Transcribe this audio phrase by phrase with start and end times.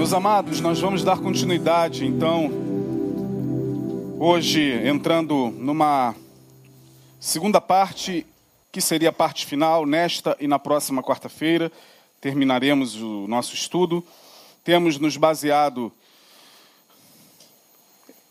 [0.00, 2.50] Meus amados, nós vamos dar continuidade, então,
[4.18, 6.14] hoje entrando numa
[7.20, 8.26] segunda parte,
[8.72, 11.70] que seria a parte final, nesta e na próxima quarta-feira,
[12.18, 14.02] terminaremos o nosso estudo.
[14.64, 15.92] Temos nos baseado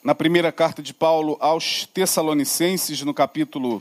[0.03, 3.79] na primeira carta de Paulo aos Tessalonicenses, no capítulo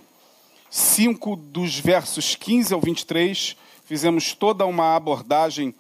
[0.69, 3.57] 5, dos versos 15 ao 23.
[3.87, 5.75] Fizemos toda uma abordagem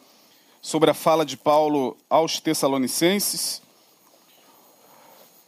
[0.61, 3.62] sobre a fala de Paulo aos Tessalonicenses,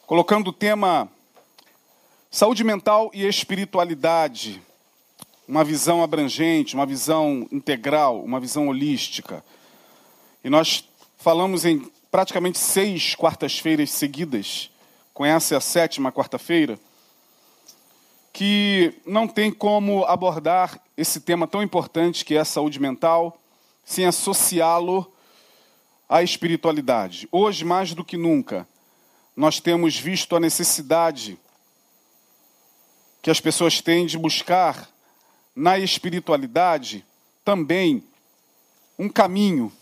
[0.07, 1.09] colocando o tema
[2.31, 4.63] saúde mental e espiritualidade,
[5.47, 9.45] uma visão abrangente, uma visão integral, uma visão holística.
[10.45, 10.85] E nós
[11.19, 14.71] falamos em praticamente seis quartas-feiras seguidas,
[15.13, 16.79] com essa é a sétima quarta-feira,
[18.33, 23.37] que não tem como abordar esse tema tão importante que é a saúde mental
[23.85, 25.13] sem associá-lo
[26.09, 27.29] à espiritualidade.
[27.31, 28.67] Hoje, mais do que nunca,
[29.37, 31.39] nós temos visto a necessidade
[33.23, 34.89] que as pessoas têm de buscar
[35.55, 37.05] na espiritualidade
[37.45, 38.03] também
[38.99, 39.73] um caminho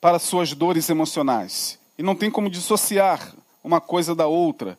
[0.00, 1.78] para suas dores emocionais.
[1.96, 4.78] E não tem como dissociar uma coisa da outra.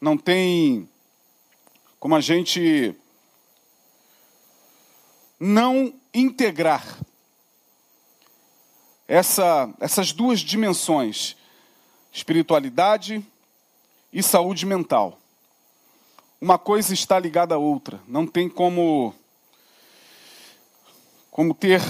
[0.00, 0.88] Não tem
[1.98, 2.94] como a gente
[5.38, 6.98] não integrar
[9.06, 11.36] essa, essas duas dimensões,
[12.12, 13.24] espiritualidade
[14.12, 15.18] e saúde mental.
[16.40, 18.00] Uma coisa está ligada à outra.
[18.06, 19.14] Não tem como,
[21.30, 21.80] como ter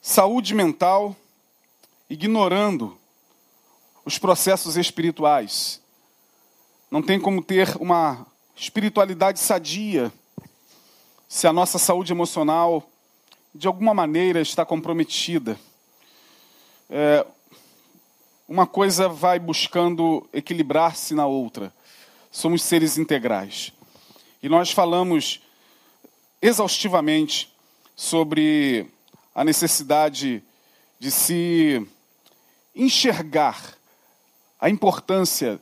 [0.00, 1.16] saúde mental
[2.08, 2.96] ignorando
[4.04, 5.80] os processos espirituais.
[6.90, 10.12] Não tem como ter uma espiritualidade sadia
[11.28, 12.86] se a nossa saúde emocional
[13.54, 15.58] de alguma maneira está comprometida.
[16.88, 17.26] É,
[18.48, 21.72] uma coisa vai buscando equilibrar-se na outra.
[22.30, 23.72] Somos seres integrais.
[24.42, 25.42] E nós falamos
[26.40, 27.52] exaustivamente
[27.94, 28.86] sobre
[29.34, 30.42] a necessidade
[30.98, 31.86] de se
[32.74, 33.76] enxergar
[34.58, 35.60] a importância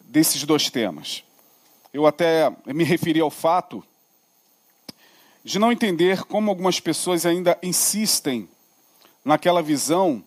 [0.00, 1.22] desses dois temas.
[1.92, 3.84] Eu até me referi ao fato
[5.48, 8.46] de não entender como algumas pessoas ainda insistem
[9.24, 10.22] naquela visão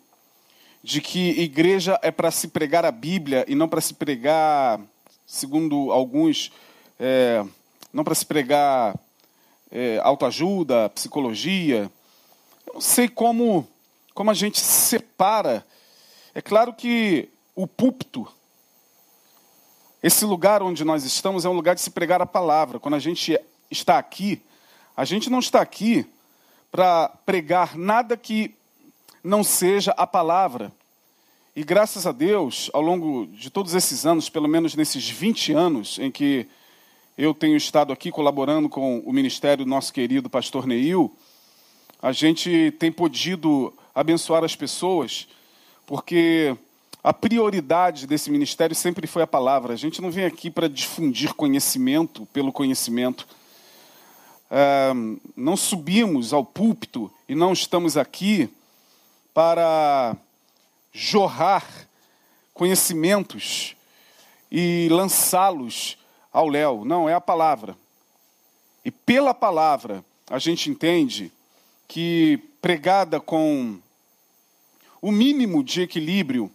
[0.82, 4.82] de que igreja é para se pregar a Bíblia e não para se pregar,
[5.28, 6.52] segundo alguns,
[7.00, 7.46] é,
[7.94, 8.98] não para se pregar
[9.70, 11.92] é, autoajuda, psicologia.
[12.66, 13.68] Eu não sei como,
[14.16, 15.64] como a gente separa.
[16.34, 18.28] É claro que o púlpito,
[20.02, 22.80] esse lugar onde nós estamos, é um lugar de se pregar a palavra.
[22.80, 23.40] Quando a gente
[23.70, 24.42] está aqui,
[25.02, 26.06] a gente não está aqui
[26.72, 28.54] para pregar nada que
[29.24, 30.72] não seja a palavra.
[31.56, 35.98] E graças a Deus, ao longo de todos esses anos, pelo menos nesses 20 anos
[35.98, 36.46] em que
[37.18, 41.12] eu tenho estado aqui colaborando com o ministério do nosso querido pastor Neil,
[42.00, 45.28] a gente tem podido abençoar as pessoas,
[45.88, 46.56] porque
[47.04, 49.74] a prioridade desse ministério sempre foi a palavra.
[49.74, 53.28] A gente não vem aqui para difundir conhecimento pelo conhecimento
[55.36, 58.50] não subimos ao púlpito e não estamos aqui
[59.34, 60.16] para
[60.92, 61.66] jorrar
[62.54, 63.76] conhecimentos
[64.52, 65.98] e lançá-los
[66.32, 66.84] ao léu.
[66.84, 67.78] Não, é a palavra.
[68.84, 71.32] E pela palavra a gente entende
[71.88, 73.80] que pregada com
[75.02, 76.52] o mínimo de equilíbrio,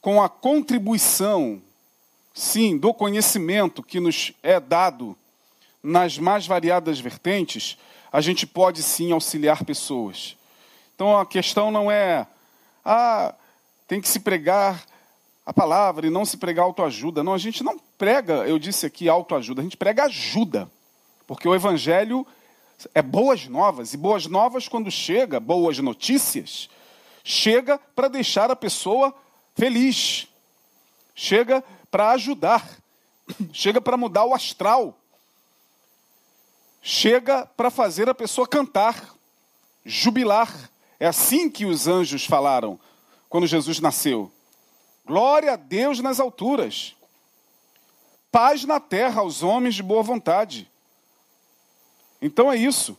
[0.00, 1.60] com a contribuição,
[2.34, 5.16] sim, do conhecimento que nos é dado
[5.82, 7.78] nas mais variadas vertentes,
[8.12, 10.36] a gente pode sim auxiliar pessoas.
[10.94, 12.26] Então a questão não é,
[12.84, 13.34] ah,
[13.86, 14.84] tem que se pregar
[15.46, 17.24] a palavra e não se pregar autoajuda.
[17.24, 20.70] Não, a gente não prega, eu disse aqui, autoajuda, a gente prega ajuda.
[21.26, 22.26] Porque o evangelho
[22.94, 26.68] é boas novas, e boas novas, quando chega, boas notícias,
[27.24, 29.14] chega para deixar a pessoa
[29.54, 30.28] feliz,
[31.14, 32.78] chega para ajudar,
[33.52, 34.99] chega para mudar o astral,
[36.82, 39.14] chega para fazer a pessoa cantar,
[39.84, 40.70] jubilar.
[40.98, 42.78] É assim que os anjos falaram
[43.28, 44.30] quando Jesus nasceu.
[45.06, 46.94] Glória a Deus nas alturas,
[48.30, 50.70] paz na terra aos homens de boa vontade.
[52.20, 52.96] Então é isso.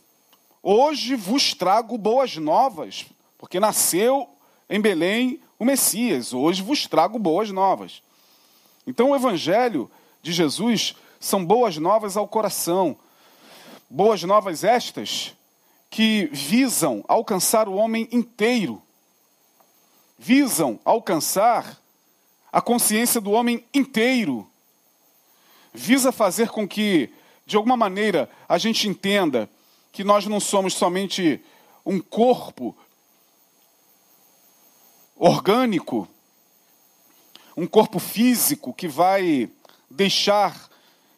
[0.62, 3.06] Hoje vos trago boas novas,
[3.38, 4.28] porque nasceu
[4.68, 6.32] em Belém o Messias.
[6.32, 8.02] Hoje vos trago boas novas.
[8.86, 9.90] Então o Evangelho
[10.22, 12.96] de Jesus são boas novas ao coração,
[13.94, 15.34] Boas novas estas
[15.90, 18.82] que visam alcançar o homem inteiro,
[20.18, 21.78] visam alcançar
[22.50, 24.50] a consciência do homem inteiro.
[25.74, 27.12] Visa fazer com que,
[27.44, 29.46] de alguma maneira, a gente entenda
[29.92, 31.44] que nós não somos somente
[31.84, 32.74] um corpo
[35.14, 36.08] orgânico,
[37.54, 39.50] um corpo físico que vai
[39.90, 40.71] deixar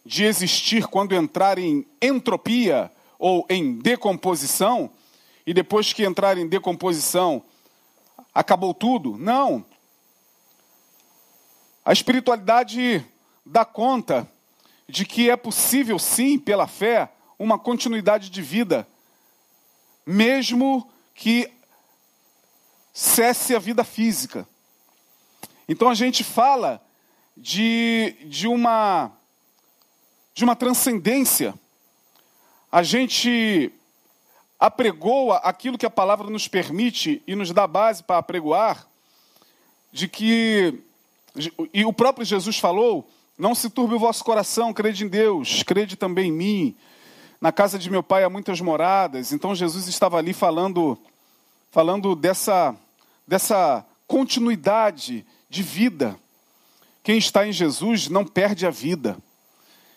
[0.04, 4.90] de existir quando entrar em entropia ou em decomposição,
[5.46, 7.42] e depois que entrar em decomposição,
[8.34, 9.16] acabou tudo.
[9.16, 9.64] Não.
[11.84, 13.04] A espiritualidade
[13.44, 14.28] dá conta
[14.88, 18.86] de que é possível, sim, pela fé, uma continuidade de vida,
[20.06, 21.50] mesmo que
[22.92, 24.46] cesse a vida física.
[25.68, 26.82] Então a gente fala
[27.36, 29.12] de, de uma
[30.34, 31.54] de uma transcendência.
[32.70, 33.72] A gente
[34.58, 38.86] apregoa aquilo que a palavra nos permite e nos dá base para apregoar,
[39.92, 40.80] de que,
[41.72, 43.08] e o próprio Jesus falou:
[43.38, 46.76] não se turbe o vosso coração, crede em Deus, crede também em mim.
[47.40, 49.32] Na casa de meu pai há muitas moradas.
[49.32, 50.96] Então Jesus estava ali falando,
[51.70, 52.74] falando dessa,
[53.26, 56.18] dessa continuidade de vida.
[57.02, 59.18] Quem está em Jesus não perde a vida.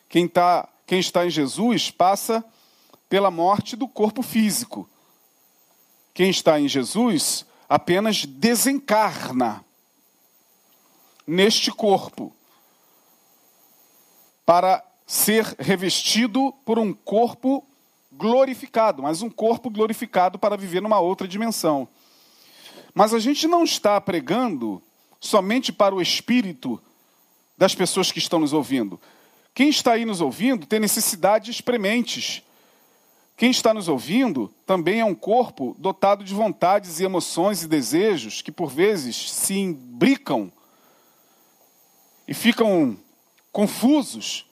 [0.10, 2.44] Quem, tá, quem está em Jesus passa
[3.10, 4.90] pela morte do corpo físico.
[6.14, 9.64] Quem está em Jesus apenas desencarna
[11.26, 12.34] neste corpo
[14.46, 17.66] para ser revestido por um corpo
[18.12, 21.88] glorificado, mas um corpo glorificado para viver numa outra dimensão.
[22.94, 24.82] Mas a gente não está pregando
[25.20, 26.82] somente para o espírito
[27.58, 29.00] das pessoas que estão nos ouvindo.
[29.58, 32.44] Quem está aí nos ouvindo tem necessidades prementes.
[33.36, 38.44] Quem está nos ouvindo também é um corpo dotado de vontades e emoções e desejos
[38.44, 40.52] que por vezes se imbricam
[42.28, 42.96] e ficam
[43.52, 44.46] confusos,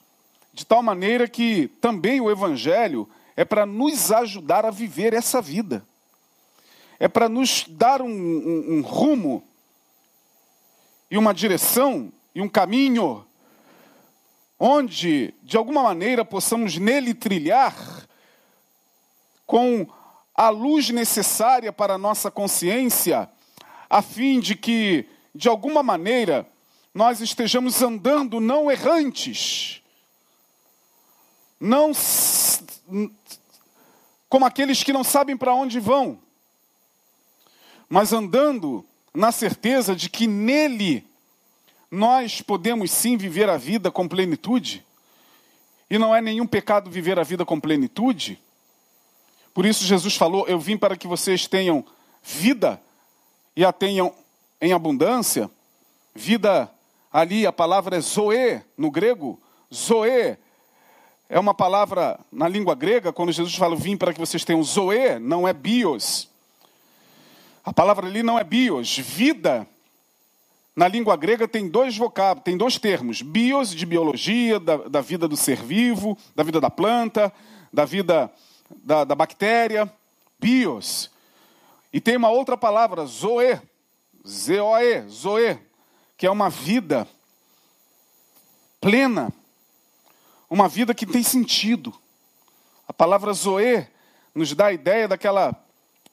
[0.52, 5.86] de tal maneira que também o Evangelho é para nos ajudar a viver essa vida,
[6.98, 9.40] é para nos dar um, um, um rumo
[11.08, 13.24] e uma direção e um caminho
[14.58, 17.74] onde, de alguma maneira, possamos nele trilhar
[19.46, 19.86] com
[20.34, 23.28] a luz necessária para a nossa consciência,
[23.88, 26.46] a fim de que, de alguma maneira,
[26.92, 29.82] nós estejamos andando não errantes,
[31.60, 31.92] não
[34.28, 36.18] como aqueles que não sabem para onde vão,
[37.88, 41.06] mas andando na certeza de que nele
[41.90, 44.84] nós podemos sim viver a vida com plenitude,
[45.88, 48.40] e não é nenhum pecado viver a vida com plenitude.
[49.54, 51.84] Por isso Jesus falou: Eu vim para que vocês tenham
[52.22, 52.80] vida
[53.54, 54.12] e a tenham
[54.60, 55.50] em abundância.
[56.14, 56.70] Vida,
[57.12, 59.40] ali a palavra é zoe no grego.
[59.72, 60.36] Zoe
[61.28, 65.18] é uma palavra na língua grega, quando Jesus fala: vim para que vocês tenham zoe,
[65.20, 66.28] não é bios.
[67.64, 68.98] A palavra ali não é bios.
[68.98, 69.66] Vida,
[70.76, 75.26] na língua grega, tem dois vocábulos, tem dois termos: bios, de biologia, da, da vida
[75.26, 77.32] do ser vivo, da vida da planta,
[77.72, 78.30] da vida
[78.84, 79.90] da, da bactéria,
[80.38, 81.10] bios.
[81.90, 83.58] E tem uma outra palavra, zoe,
[84.28, 85.58] zoe, zoe,
[86.14, 87.08] que é uma vida
[88.78, 89.32] plena,
[90.50, 91.94] uma vida que tem sentido.
[92.86, 93.86] A palavra zoe
[94.34, 95.56] nos dá a ideia daquela,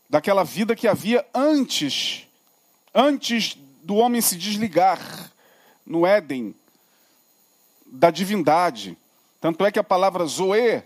[0.09, 2.25] daquela vida que havia antes,
[2.95, 5.31] antes do homem se desligar
[5.85, 6.55] no Éden
[7.85, 8.97] da divindade.
[9.39, 10.83] Tanto é que a palavra zoe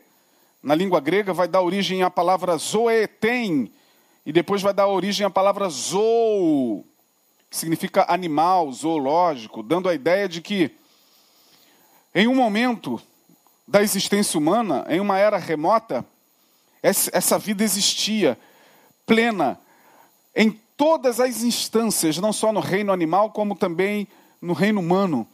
[0.62, 3.72] na língua grega, vai dar origem à palavra zoeten,
[4.26, 6.84] e depois vai dar origem à palavra zoo,
[7.50, 10.72] que significa animal, zoológico, dando a ideia de que,
[12.14, 13.02] em um momento
[13.66, 16.06] da existência humana, em uma era remota,
[16.84, 18.38] essa vida existia
[19.06, 19.60] plena
[20.36, 24.08] em todas as instâncias, não só no reino animal, como também
[24.40, 25.28] no reino humano.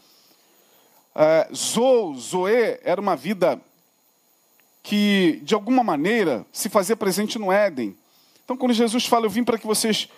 [1.14, 3.62] Uh, Zo, Zoe, era uma vida
[4.82, 7.96] que, de alguma maneira, se fazia presente no Éden.
[8.44, 10.10] Então, quando Jesus fala, eu vim para que vocês,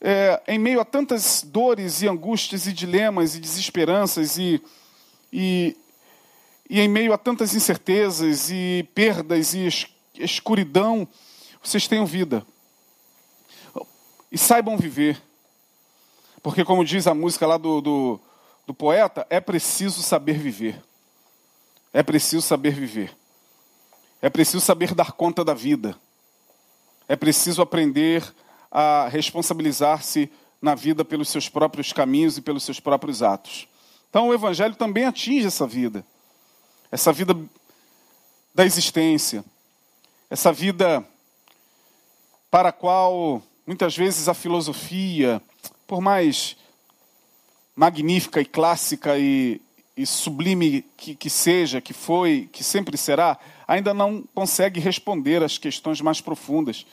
[0.00, 4.62] é, em meio a tantas dores e angústias e dilemas e desesperanças e,
[5.32, 5.76] e,
[6.68, 9.68] e em meio a tantas incertezas e perdas e
[10.14, 11.08] escuridão,
[11.62, 12.46] vocês tenham vida.
[14.30, 15.20] E saibam viver.
[16.42, 18.20] Porque, como diz a música lá do, do,
[18.66, 20.82] do poeta, é preciso saber viver.
[21.92, 23.14] É preciso saber viver.
[24.20, 25.96] É preciso saber dar conta da vida.
[27.08, 28.22] É preciso aprender
[28.70, 30.30] a responsabilizar-se
[30.60, 33.66] na vida pelos seus próprios caminhos e pelos seus próprios atos.
[34.10, 36.04] Então o Evangelho também atinge essa vida,
[36.90, 37.36] essa vida
[38.54, 39.44] da existência,
[40.28, 41.06] essa vida
[42.50, 45.42] para a qual muitas vezes a filosofia,
[45.86, 46.56] por mais
[47.76, 49.60] magnífica e clássica e,
[49.94, 55.58] e sublime que, que seja, que foi, que sempre será, ainda não consegue responder às
[55.58, 56.86] questões mais profundas.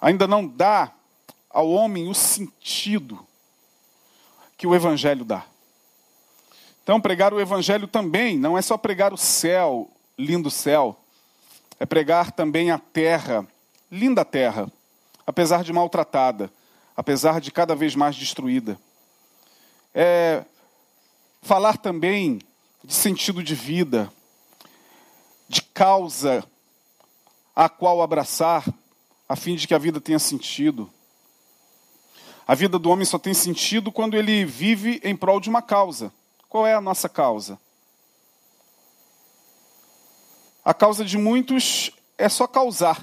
[0.00, 0.92] Ainda não dá
[1.50, 3.26] ao homem o sentido
[4.56, 5.44] que o Evangelho dá.
[6.84, 10.96] Então, pregar o Evangelho também não é só pregar o céu, lindo céu,
[11.80, 13.44] é pregar também a terra,
[13.90, 14.70] linda terra,
[15.26, 16.50] apesar de maltratada,
[16.96, 18.78] apesar de cada vez mais destruída.
[19.94, 20.44] É
[21.42, 22.40] falar também
[22.82, 24.12] de sentido de vida,
[25.48, 26.44] de causa
[27.54, 28.64] a qual abraçar,
[29.28, 30.90] a fim de que a vida tenha sentido.
[32.46, 36.12] A vida do homem só tem sentido quando ele vive em prol de uma causa.
[36.48, 37.58] Qual é a nossa causa?
[40.64, 43.00] A causa de muitos é só causar.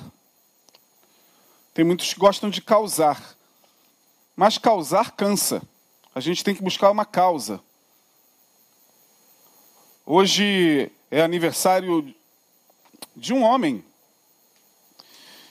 [1.73, 3.35] Tem muitos que gostam de causar.
[4.35, 5.61] Mas causar cansa.
[6.13, 7.59] A gente tem que buscar uma causa.
[10.05, 12.13] Hoje é aniversário
[13.15, 13.83] de um homem.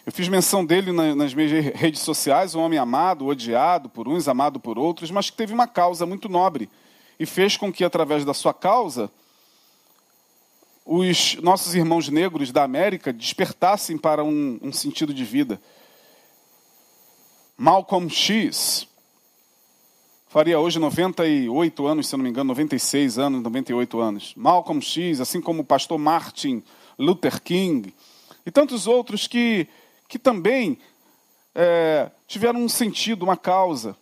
[0.05, 4.61] Eu fiz menção dele nas minhas redes sociais, um homem amado, odiado por uns, amado
[4.61, 6.69] por outros, mas que teve uma causa muito nobre
[7.19, 9.11] e fez com que, através da sua causa,
[10.85, 15.61] os nossos irmãos negros da América despertassem para um, um sentido de vida.
[17.63, 18.89] Malcolm X
[20.27, 24.35] faria hoje 98 anos, se não me engano, 96 anos, 98 anos.
[24.35, 26.61] Malcolm X, assim como o pastor Martin
[26.99, 27.95] Luther King
[28.45, 29.69] e tantos outros que,
[30.09, 30.77] que também
[31.55, 33.97] é, tiveram um sentido, uma causa.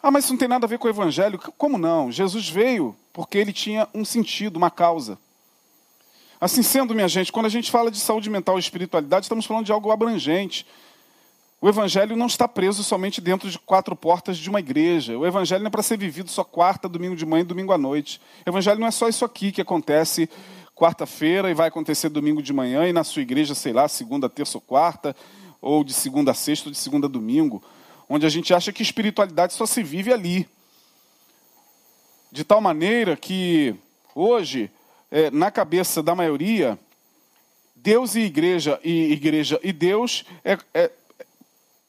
[0.00, 1.40] Ah, mas isso não tem nada a ver com o Evangelho.
[1.58, 2.12] Como não?
[2.12, 5.18] Jesus veio porque ele tinha um sentido, uma causa.
[6.40, 9.66] Assim sendo, minha gente, quando a gente fala de saúde mental e espiritualidade, estamos falando
[9.66, 10.64] de algo abrangente.
[11.60, 15.16] O Evangelho não está preso somente dentro de quatro portas de uma igreja.
[15.18, 17.78] O Evangelho não é para ser vivido só quarta, domingo de manhã e domingo à
[17.78, 18.20] noite.
[18.44, 20.28] O Evangelho não é só isso aqui que acontece
[20.74, 24.58] quarta-feira e vai acontecer domingo de manhã e na sua igreja, sei lá, segunda, terça
[24.58, 25.16] ou quarta,
[25.58, 27.64] ou de segunda a sexta ou de segunda a domingo,
[28.06, 30.46] onde a gente acha que espiritualidade só se vive ali.
[32.30, 33.74] De tal maneira que
[34.14, 34.70] hoje
[35.10, 36.78] é, na cabeça da maioria,
[37.74, 40.90] Deus e igreja e igreja e Deus é, é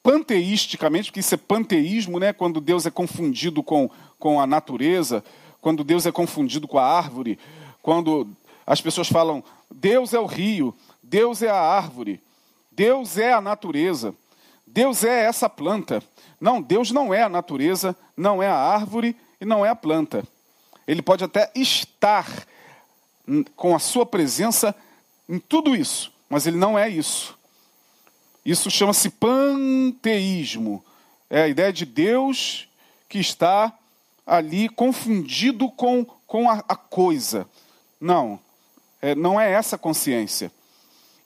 [0.07, 2.31] panteisticamente, porque isso é panteísmo, né?
[2.31, 5.21] quando Deus é confundido com, com a natureza,
[5.59, 7.37] quando Deus é confundido com a árvore,
[7.81, 8.25] quando
[8.65, 10.73] as pessoas falam Deus é o rio,
[11.03, 12.21] Deus é a árvore,
[12.71, 14.15] Deus é a natureza,
[14.65, 16.01] Deus é essa planta.
[16.39, 20.23] Não, Deus não é a natureza, não é a árvore e não é a planta.
[20.87, 22.47] Ele pode até estar
[23.57, 24.73] com a sua presença
[25.27, 27.36] em tudo isso, mas ele não é isso.
[28.47, 30.81] Isso chama-se panteísmo.
[31.29, 32.65] É a ideia de Deus
[33.09, 33.77] que está
[34.25, 37.45] ali confundido com, com a, a coisa.
[37.99, 38.39] Não,
[39.01, 40.49] é, não é essa consciência.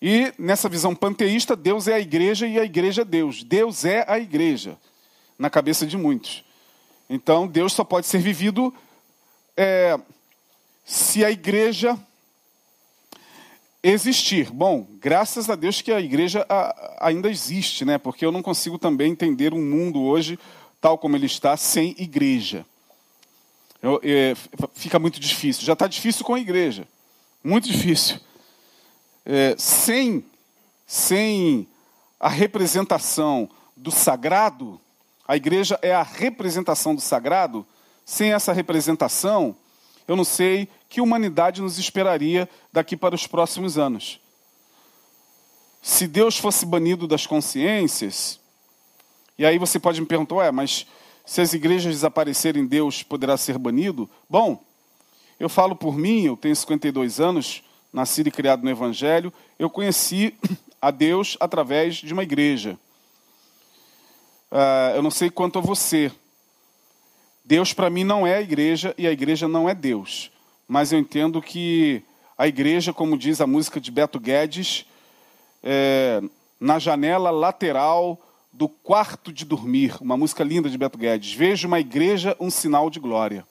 [0.02, 3.44] E nessa visão panteísta, Deus é a igreja e a igreja é Deus.
[3.44, 4.76] Deus é a igreja,
[5.38, 6.44] na cabeça de muitos.
[7.08, 8.74] Então, Deus só pode ser vivido
[9.56, 9.96] é,
[10.84, 11.96] se a igreja
[13.84, 14.52] existir.
[14.52, 16.46] Bom, graças a Deus que a igreja
[17.00, 17.98] ainda existe, né?
[17.98, 20.38] Porque eu não consigo também entender um mundo hoje
[20.80, 22.66] tal como ele está sem igreja.
[23.82, 24.36] Eu, é,
[24.74, 25.64] fica muito difícil.
[25.64, 26.88] Já está difícil com a igreja,
[27.44, 28.20] muito difícil.
[29.26, 30.26] É, sem,
[30.86, 31.68] sem
[32.20, 34.80] a representação do sagrado,
[35.28, 37.66] a igreja é a representação do sagrado.
[38.04, 39.56] Sem essa representação,
[40.08, 44.20] eu não sei que humanidade nos esperaria daqui para os próximos anos.
[45.82, 48.42] Se Deus fosse banido das consciências,
[49.38, 50.86] e aí você pode me perguntar, ué, mas
[51.26, 54.10] se as igrejas desaparecerem, Deus poderá ser banido?
[54.30, 54.62] Bom,
[55.40, 60.36] eu falo por mim, eu tenho 52 anos, nascido e criado no Evangelho, eu conheci
[60.82, 62.78] a Deus através de uma igreja.
[64.52, 66.12] Uh, eu não sei quanto a você,
[67.46, 70.30] Deus para mim não é a igreja e a igreja não é Deus.
[70.72, 72.02] Mas eu entendo que
[72.38, 74.86] a igreja, como diz a música de Beto Guedes,
[75.62, 76.22] é,
[76.58, 78.18] na janela lateral
[78.54, 81.34] do quarto de dormir, uma música linda de Beto Guedes.
[81.34, 83.46] Vejo uma igreja um sinal de glória.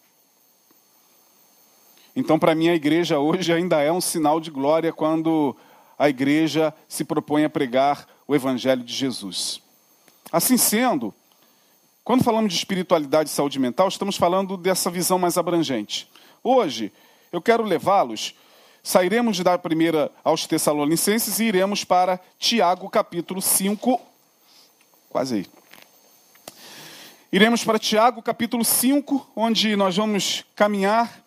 [2.16, 5.54] Então, para mim, a igreja hoje ainda é um sinal de glória quando
[5.98, 9.60] a igreja se propõe a pregar o evangelho de Jesus.
[10.32, 11.12] Assim sendo,
[12.02, 16.08] quando falamos de espiritualidade e saúde mental, estamos falando dessa visão mais abrangente.
[16.42, 16.90] Hoje,
[17.32, 18.34] eu quero levá-los,
[18.82, 24.00] sairemos dar primeira aos Tessalonicenses e iremos para Tiago, capítulo 5.
[25.08, 25.46] Quase aí.
[27.32, 31.24] Iremos para Tiago, capítulo 5, onde nós vamos caminhar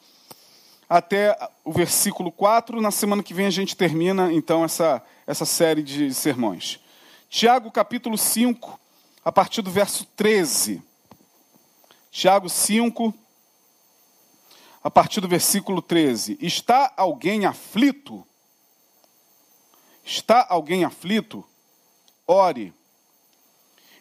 [0.89, 2.81] até o versículo 4.
[2.81, 6.81] Na semana que vem a gente termina, então, essa, essa série de sermões.
[7.29, 8.77] Tiago, capítulo 5,
[9.23, 10.81] a partir do verso 13.
[12.11, 13.13] Tiago 5,
[14.83, 16.37] a partir do versículo 13.
[16.41, 18.25] Está alguém aflito?
[20.03, 21.43] Está alguém aflito?
[22.27, 22.73] Ore.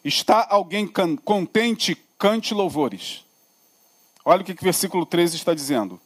[0.03, 1.95] Está alguém contente?
[2.17, 3.23] Cante louvores.
[4.25, 5.99] Olha o que, o versículo 13 está dizendo.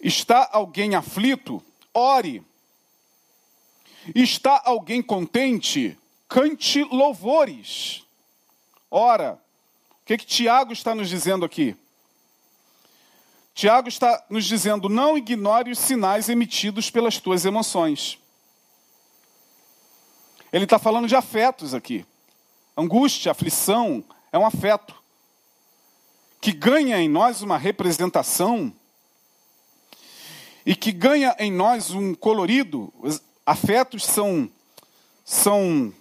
[0.00, 1.62] Está alguém aflito?
[1.92, 2.42] Ore.
[4.14, 5.98] Está alguém contente?
[6.30, 8.04] cante louvores.
[8.88, 9.38] Ora,
[10.00, 11.76] o que, que Tiago está nos dizendo aqui?
[13.54, 18.18] Tiago está nos dizendo: não ignore os sinais emitidos pelas tuas emoções.
[20.52, 22.04] Ele está falando de afetos aqui.
[22.76, 24.02] Angústia, aflição
[24.32, 24.94] é um afeto
[26.40, 28.72] que ganha em nós uma representação
[30.64, 32.92] e que ganha em nós um colorido.
[33.00, 34.50] Os afetos são,
[35.24, 35.92] são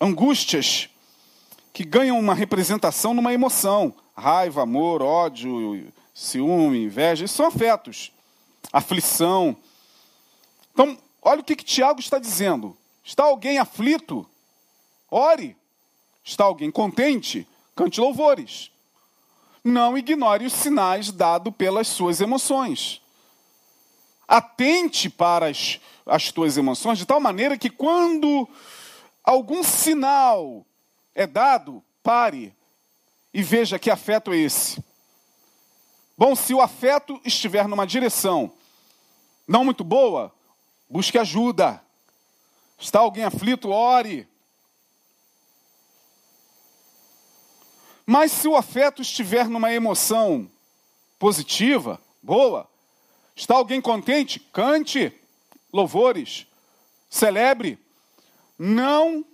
[0.00, 0.88] angústias
[1.72, 3.94] que ganham uma representação numa emoção.
[4.16, 8.12] Raiva, amor, ódio, ciúme, inveja, isso são afetos.
[8.72, 9.56] Aflição.
[10.72, 12.76] Então, olha o que, que Tiago está dizendo.
[13.02, 14.26] Está alguém aflito?
[15.10, 15.56] Ore.
[16.24, 17.46] Está alguém contente?
[17.74, 18.70] Cante louvores.
[19.62, 23.02] Não ignore os sinais dados pelas suas emoções.
[24.26, 28.48] Atente para as, as tuas emoções de tal maneira que quando
[29.22, 30.64] algum sinal
[31.14, 32.54] é dado, pare
[33.32, 34.82] e veja que afeto é esse.
[36.16, 38.52] Bom, se o afeto estiver numa direção
[39.46, 40.32] não muito boa,
[40.88, 41.82] busque ajuda.
[42.78, 44.26] Está alguém aflito, ore.
[48.06, 50.50] Mas se o afeto estiver numa emoção
[51.18, 52.68] positiva, boa,
[53.34, 55.12] está alguém contente, cante
[55.72, 56.46] louvores,
[57.10, 57.78] celebre.
[58.58, 59.24] Não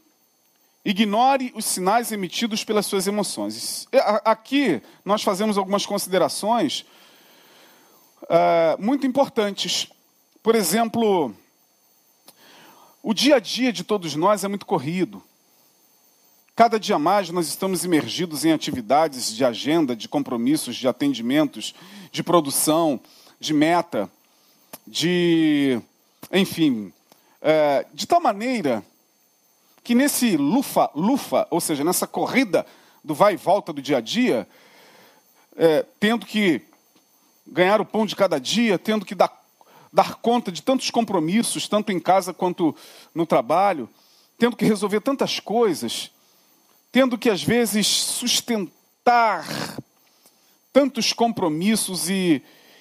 [0.85, 3.87] ignore os sinais emitidos pelas suas emoções.
[4.25, 6.87] Aqui nós fazemos algumas considerações
[8.23, 9.89] uh, muito importantes.
[10.43, 11.35] Por exemplo,
[13.03, 15.23] o dia a dia de todos nós é muito corrido.
[16.57, 21.75] Cada dia mais nós estamos imergidos em atividades de agenda, de compromissos, de atendimentos,
[22.11, 23.01] de produção,
[23.39, 24.11] de meta,
[24.87, 25.81] de.
[26.33, 26.93] enfim.
[27.41, 28.85] Uh, de tal maneira
[29.91, 32.65] que nesse lufa, lufa, ou seja, nessa corrida
[33.03, 34.47] do vai e volta do dia a dia,
[35.57, 36.63] é, tendo que
[37.45, 39.37] ganhar o pão de cada dia, tendo que dar,
[39.93, 42.73] dar conta de tantos compromissos, tanto em casa quanto
[43.13, 43.89] no trabalho,
[44.39, 46.13] tendo que resolver tantas coisas,
[46.93, 49.45] tendo que às vezes sustentar
[50.73, 52.41] tantos compromissos e,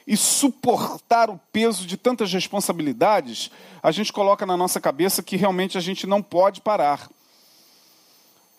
[0.09, 5.77] e suportar o peso de tantas responsabilidades, a gente coloca na nossa cabeça que realmente
[5.77, 7.07] a gente não pode parar.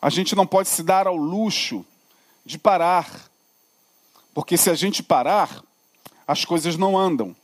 [0.00, 1.84] A gente não pode se dar ao luxo
[2.46, 3.28] de parar.
[4.32, 5.60] Porque se a gente parar,
[6.24, 7.34] as coisas não andam.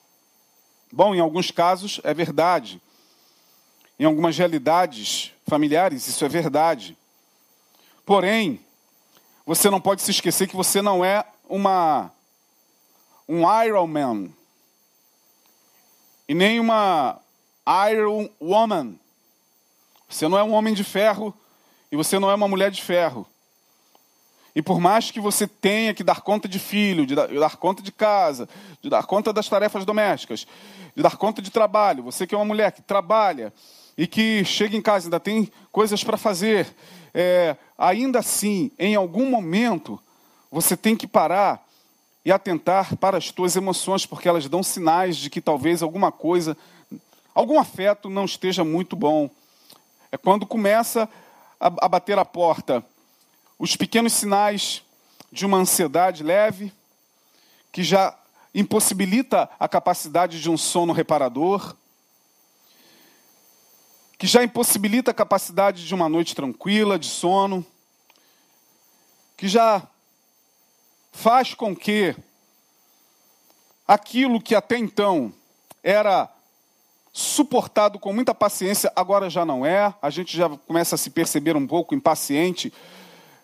[0.92, 2.81] Bom, em alguns casos é verdade.
[3.99, 6.97] Em algumas realidades familiares, isso é verdade.
[8.05, 8.61] Porém,
[9.45, 12.12] você não pode se esquecer que você não é uma
[13.28, 14.28] um Iron Man
[16.28, 17.20] e nem uma
[17.90, 18.94] Iron Woman.
[20.08, 21.34] Você não é um homem de ferro
[21.90, 23.26] e você não é uma mulher de ferro.
[24.54, 27.92] E por mais que você tenha que dar conta de filho, de dar, conta de
[27.92, 28.48] casa,
[28.80, 30.46] de dar conta das tarefas domésticas,
[30.94, 33.52] de dar conta de trabalho, você que é uma mulher que trabalha
[33.98, 36.74] e que chega em casa ainda tem coisas para fazer,
[37.12, 40.00] é, ainda assim, em algum momento,
[40.50, 41.65] você tem que parar
[42.26, 46.56] e atentar para as tuas emoções, porque elas dão sinais de que talvez alguma coisa,
[47.32, 49.30] algum afeto não esteja muito bom.
[50.10, 51.08] É quando começa
[51.60, 52.84] a, bater a porta
[53.56, 54.82] os pequenos sinais
[55.30, 56.72] de uma ansiedade leve,
[57.70, 58.18] que já
[58.52, 61.76] impossibilita a capacidade de um sono reparador,
[64.18, 67.64] que já impossibilita a capacidade de uma noite tranquila, de sono,
[69.36, 69.88] que já
[71.16, 72.14] faz com que
[73.88, 75.33] aquilo que até então
[75.83, 76.31] era
[77.11, 79.94] suportado com muita paciência, agora já não é.
[80.02, 82.70] A gente já começa a se perceber um pouco impaciente,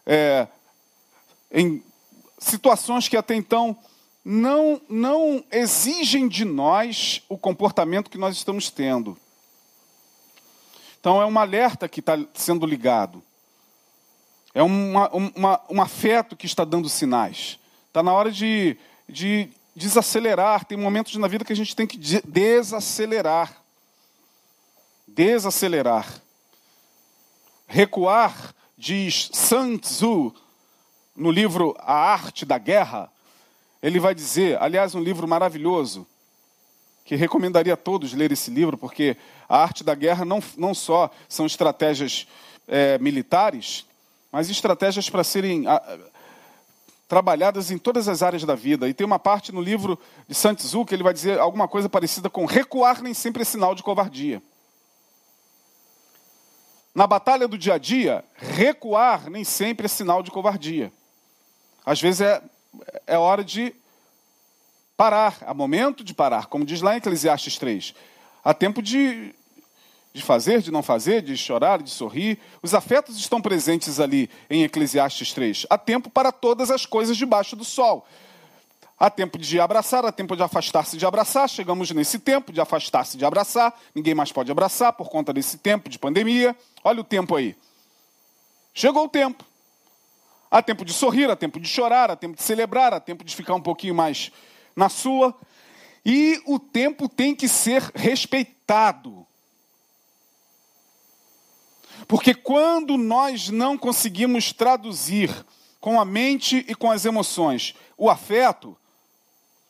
[0.04, 0.46] é,
[1.50, 1.82] em
[2.38, 3.74] situações que até então
[4.22, 9.16] não, não exigem de nós o comportamento que nós estamos tendo.
[11.00, 13.22] Então é um alerta que está sendo ligado.
[14.54, 17.58] É uma, uma, um afeto que está dando sinais.
[17.92, 18.74] Está na hora de,
[19.06, 20.64] de desacelerar.
[20.64, 23.62] Tem momentos na vida que a gente tem que desacelerar.
[25.06, 26.22] Desacelerar.
[27.66, 30.34] Recuar, diz Sun Tzu,
[31.14, 33.12] no livro A Arte da Guerra,
[33.82, 36.06] ele vai dizer, aliás, um livro maravilhoso,
[37.04, 41.10] que recomendaria a todos ler esse livro, porque a arte da guerra não, não só
[41.28, 42.26] são estratégias
[42.66, 43.84] é, militares,
[44.30, 45.66] mas estratégias para serem
[47.12, 48.88] trabalhadas em todas as áreas da vida.
[48.88, 51.86] E tem uma parte no livro de Sun Tzu que ele vai dizer alguma coisa
[51.86, 54.42] parecida com recuar nem sempre é sinal de covardia.
[56.94, 60.90] Na batalha do dia a dia, recuar nem sempre é sinal de covardia.
[61.84, 62.42] Às vezes é,
[63.06, 63.74] é hora de
[64.96, 67.94] parar, há momento de parar, como diz lá em Eclesiastes 3.
[68.42, 69.34] Há tempo de,
[70.12, 72.38] de fazer, de não fazer, de chorar, de sorrir.
[72.62, 75.66] Os afetos estão presentes ali em Eclesiastes 3.
[75.70, 78.06] Há tempo para todas as coisas debaixo do sol.
[78.98, 81.48] Há tempo de abraçar, há tempo de afastar-se de abraçar.
[81.48, 83.76] Chegamos nesse tempo de afastar-se de abraçar.
[83.94, 86.54] Ninguém mais pode abraçar por conta desse tempo de pandemia.
[86.84, 87.56] Olha o tempo aí.
[88.74, 89.44] Chegou o tempo.
[90.50, 93.34] Há tempo de sorrir, há tempo de chorar, há tempo de celebrar, há tempo de
[93.34, 94.30] ficar um pouquinho mais
[94.76, 95.34] na sua.
[96.04, 99.26] E o tempo tem que ser respeitado.
[102.06, 105.44] Porque quando nós não conseguimos traduzir
[105.80, 108.76] com a mente e com as emoções o afeto,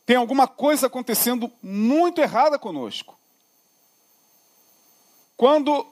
[0.05, 3.19] tem alguma coisa acontecendo muito errada conosco.
[5.37, 5.87] Quando,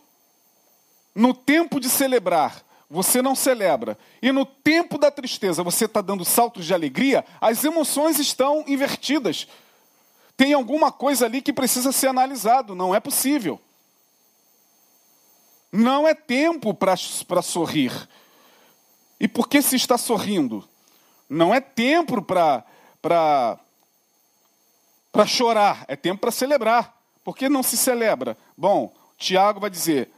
[1.15, 6.25] no tempo de celebrar, você não celebra, e no tempo da tristeza você está dando
[6.25, 9.47] saltos de alegria, as emoções estão invertidas.
[10.37, 13.61] Tem alguma coisa ali que precisa ser analisado, não é possível.
[15.73, 16.97] Não é tempo para
[17.43, 18.09] sorrir.
[19.19, 20.69] E por que se está sorrindo?
[21.29, 22.67] Não é tempo para
[25.27, 26.97] chorar, é tempo para celebrar.
[27.23, 28.37] Por que não se celebra?
[28.57, 30.11] Bom, Tiago vai dizer: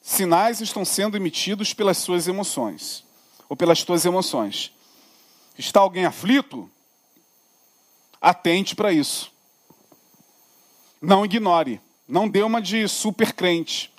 [0.00, 3.04] sinais estão sendo emitidos pelas suas emoções,
[3.48, 4.72] ou pelas tuas emoções.
[5.58, 6.70] Está alguém aflito?
[8.20, 9.32] Atente para isso.
[11.02, 11.80] Não ignore.
[12.08, 13.92] Não dê uma de super crente.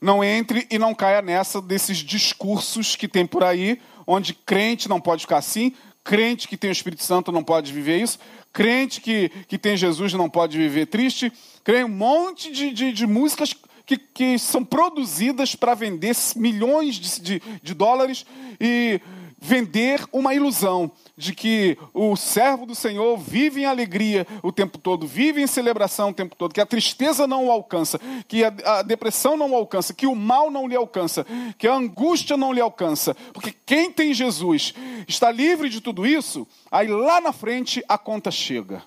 [0.00, 5.00] Não entre e não caia nessa desses discursos que tem por aí, onde crente não
[5.00, 8.18] pode ficar assim, crente que tem o Espírito Santo não pode viver isso,
[8.52, 11.32] crente que, que tem Jesus não pode viver triste,
[11.62, 13.54] crente um monte de, de, de músicas
[13.86, 18.24] que, que, são produzidas para vender milhões de, de, de dólares
[18.60, 19.00] e
[19.40, 25.06] vender uma ilusão de que o servo do Senhor vive em alegria o tempo todo,
[25.06, 28.82] vive em celebração o tempo todo, que a tristeza não o alcança, que a, a,
[28.82, 31.26] depressão não o alcança, que o mal não lhe alcança,
[31.58, 33.14] que a angústia não lhe alcança.
[33.34, 34.74] Porque quem tem Jesus
[35.06, 38.82] está livre de tudo isso, aí lá na frente a conta chega.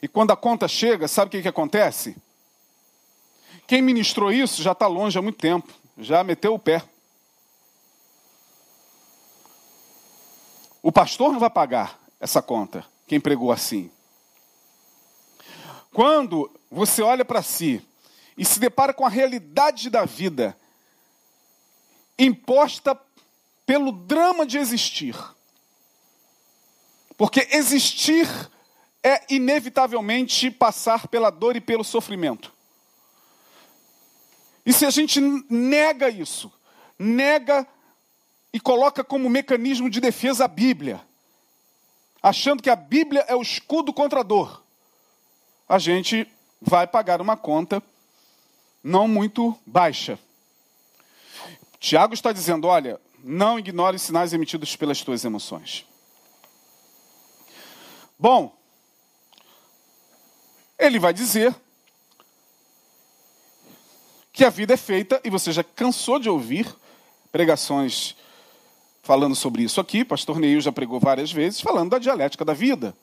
[0.00, 2.16] E quando a conta chega, sabe o que, que acontece?
[3.66, 6.84] Quem ministrou isso já está longe há muito tempo, já meteu o pé.
[10.88, 13.90] O pastor não vai pagar essa conta, quem pregou assim.
[15.92, 17.86] Quando você olha para si
[18.38, 20.56] e se depara com a realidade da vida
[22.18, 22.98] imposta
[23.66, 25.14] pelo drama de existir.
[27.18, 28.26] Porque existir
[29.02, 32.50] é inevitavelmente passar pela dor e pelo sofrimento.
[34.64, 35.20] E se a gente
[35.50, 36.50] nega isso,
[36.98, 37.68] nega
[38.52, 41.00] e coloca como mecanismo de defesa a Bíblia,
[42.22, 44.62] achando que a Bíblia é o escudo contra a dor,
[45.68, 46.26] a gente
[46.60, 47.82] vai pagar uma conta
[48.82, 50.18] não muito baixa.
[51.78, 55.84] Tiago está dizendo: olha, não ignore os sinais emitidos pelas tuas emoções.
[58.18, 58.56] Bom,
[60.78, 61.54] ele vai dizer
[64.32, 66.72] que a vida é feita, e você já cansou de ouvir
[67.30, 68.16] pregações
[69.08, 72.94] falando sobre isso aqui, pastor Neil já pregou várias vezes, falando da dialética da vida.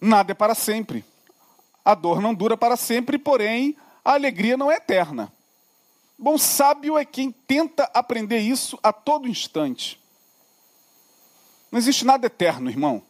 [0.00, 1.04] Nada é para sempre.
[1.84, 5.32] A dor não dura para sempre, porém, a alegria não é eterna.
[6.18, 10.00] Bom, sábio é quem tenta aprender isso a todo instante.
[11.70, 13.00] Não existe nada eterno, irmão.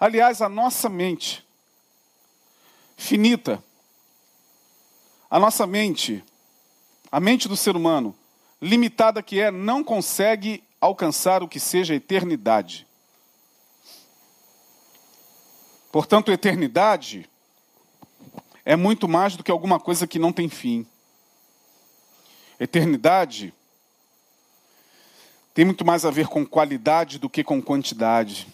[0.00, 1.46] Aliás, a nossa mente
[2.96, 3.62] finita,
[5.30, 6.24] a nossa mente
[7.16, 8.14] A mente do ser humano,
[8.60, 12.86] limitada que é, não consegue alcançar o que seja eternidade.
[15.90, 17.26] Portanto, eternidade
[18.66, 20.86] é muito mais do que alguma coisa que não tem fim.
[22.60, 23.54] Eternidade
[25.54, 28.46] tem muito mais a ver com qualidade do que com quantidade.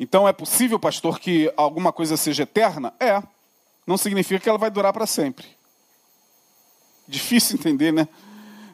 [0.00, 2.92] Então é possível, pastor, que alguma coisa seja eterna?
[2.98, 3.22] É.
[3.86, 5.61] Não significa que ela vai durar para sempre.
[7.12, 8.08] Difícil entender, né?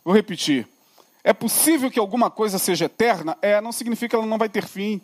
[0.04, 0.64] Vou repetir.
[1.24, 3.36] É possível que alguma coisa seja eterna?
[3.42, 5.00] É, não significa que ela não vai ter fim.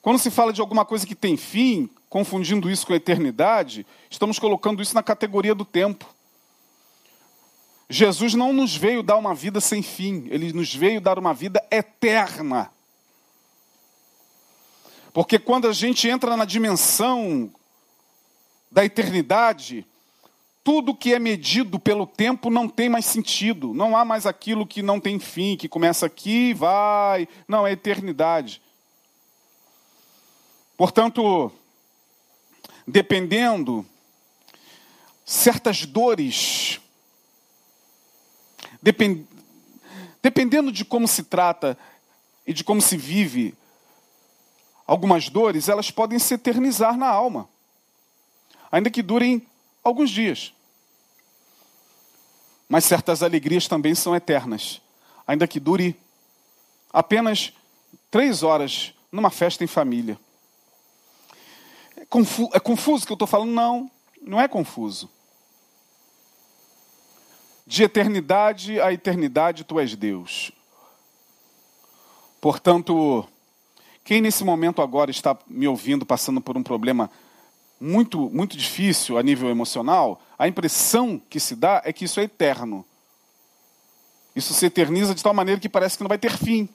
[0.00, 4.38] Quando se fala de alguma coisa que tem fim, confundindo isso com a eternidade, estamos
[4.38, 6.06] colocando isso na categoria do tempo.
[7.90, 11.62] Jesus não nos veio dar uma vida sem fim, ele nos veio dar uma vida
[11.70, 12.70] eterna.
[15.12, 17.52] Porque quando a gente entra na dimensão
[18.72, 19.86] da eternidade,
[20.64, 23.74] tudo que é medido pelo tempo não tem mais sentido.
[23.74, 27.28] Não há mais aquilo que não tem fim, que começa aqui e vai.
[27.46, 28.62] Não, é eternidade.
[30.74, 31.52] Portanto,
[32.88, 33.84] dependendo,
[35.22, 36.80] certas dores,
[38.82, 39.26] depend,
[40.22, 41.78] dependendo de como se trata
[42.46, 43.54] e de como se vive,
[44.86, 47.48] algumas dores, elas podem se eternizar na alma,
[48.72, 49.46] ainda que durem
[49.84, 50.52] alguns dias.
[52.68, 54.80] Mas certas alegrias também são eternas,
[55.26, 55.94] ainda que dure
[56.92, 57.52] apenas
[58.10, 60.18] três horas numa festa em família.
[61.96, 63.50] É, confu é confuso que eu estou falando?
[63.50, 63.90] Não,
[64.22, 65.10] não é confuso.
[67.66, 70.50] De eternidade a eternidade, tu és Deus.
[72.40, 73.26] Portanto,
[74.02, 77.10] quem nesse momento agora está me ouvindo, passando por um problema
[77.84, 82.22] muito, muito difícil a nível emocional, a impressão que se dá é que isso é
[82.22, 82.84] eterno.
[84.34, 86.66] Isso se eterniza de tal maneira que parece que não vai ter fim.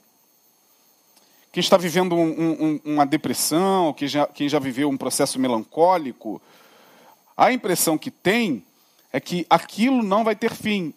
[1.51, 6.39] Quem está vivendo um, um, uma depressão, quem já, quem já viveu um processo melancólico,
[7.35, 8.63] a impressão que tem
[9.11, 10.93] é que aquilo não vai ter fim.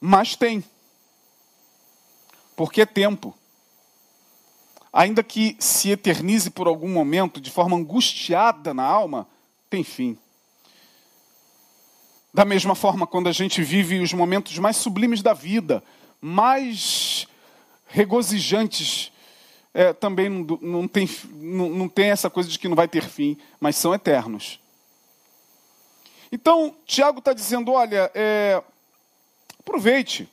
[0.00, 0.64] Mas tem.
[2.56, 3.32] Porque é tempo.
[4.92, 9.26] Ainda que se eternize por algum momento de forma angustiada na alma,
[9.68, 10.18] tem fim.
[12.32, 15.82] Da mesma forma, quando a gente vive os momentos mais sublimes da vida,
[16.20, 17.26] mais
[17.86, 19.12] regozijantes,
[19.72, 23.08] é, também não, não, tem, não, não tem essa coisa de que não vai ter
[23.08, 24.60] fim, mas são eternos.
[26.32, 28.62] Então, Tiago está dizendo: olha, é,
[29.58, 30.28] aproveite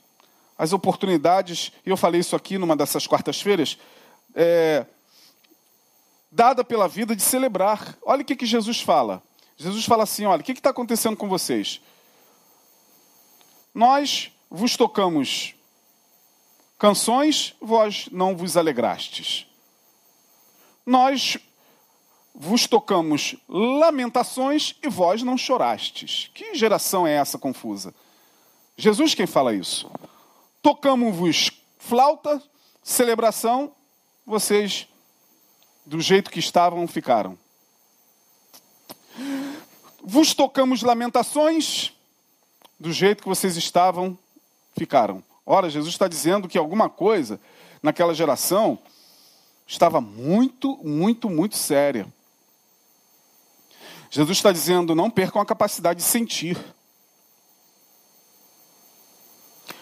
[0.57, 3.77] as oportunidades, e eu falei isso aqui numa dessas quartas-feiras,
[4.39, 4.85] é,
[6.31, 7.97] dada pela vida de celebrar.
[8.05, 9.23] Olha o que, que Jesus fala.
[9.57, 11.81] Jesus fala assim: olha, o que está acontecendo com vocês?
[13.73, 15.55] Nós vos tocamos
[16.77, 19.47] canções, vós não vos alegrastes.
[20.85, 21.39] Nós
[22.33, 26.29] vos tocamos lamentações e vós não chorastes.
[26.35, 27.93] Que geração é essa confusa?
[28.77, 29.89] Jesus quem fala isso.
[30.61, 32.41] Tocamos-vos flauta,
[32.83, 33.73] celebração,
[34.27, 34.89] vocês,
[35.85, 37.37] do jeito que estavam, ficaram.
[40.03, 41.93] Vos tocamos lamentações,
[42.77, 44.19] do jeito que vocês estavam,
[44.77, 45.23] ficaram.
[45.45, 47.39] Ora, Jesus está dizendo que alguma coisa
[47.81, 48.77] naquela geração
[49.65, 52.05] estava muito, muito, muito séria.
[54.09, 56.57] Jesus está dizendo: não percam a capacidade de sentir.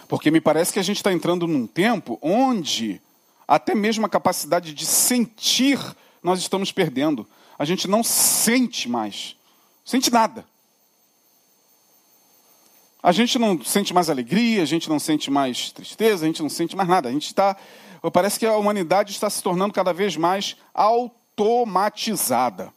[0.07, 3.01] Porque me parece que a gente está entrando num tempo onde
[3.47, 5.79] até mesmo a capacidade de sentir
[6.23, 7.27] nós estamos perdendo.
[7.57, 9.35] A gente não sente mais.
[9.85, 10.45] Sente nada.
[13.01, 16.49] A gente não sente mais alegria, a gente não sente mais tristeza, a gente não
[16.49, 17.07] sente mais nada.
[17.07, 17.55] A gente está.
[18.11, 22.73] Parece que a humanidade está se tornando cada vez mais automatizada.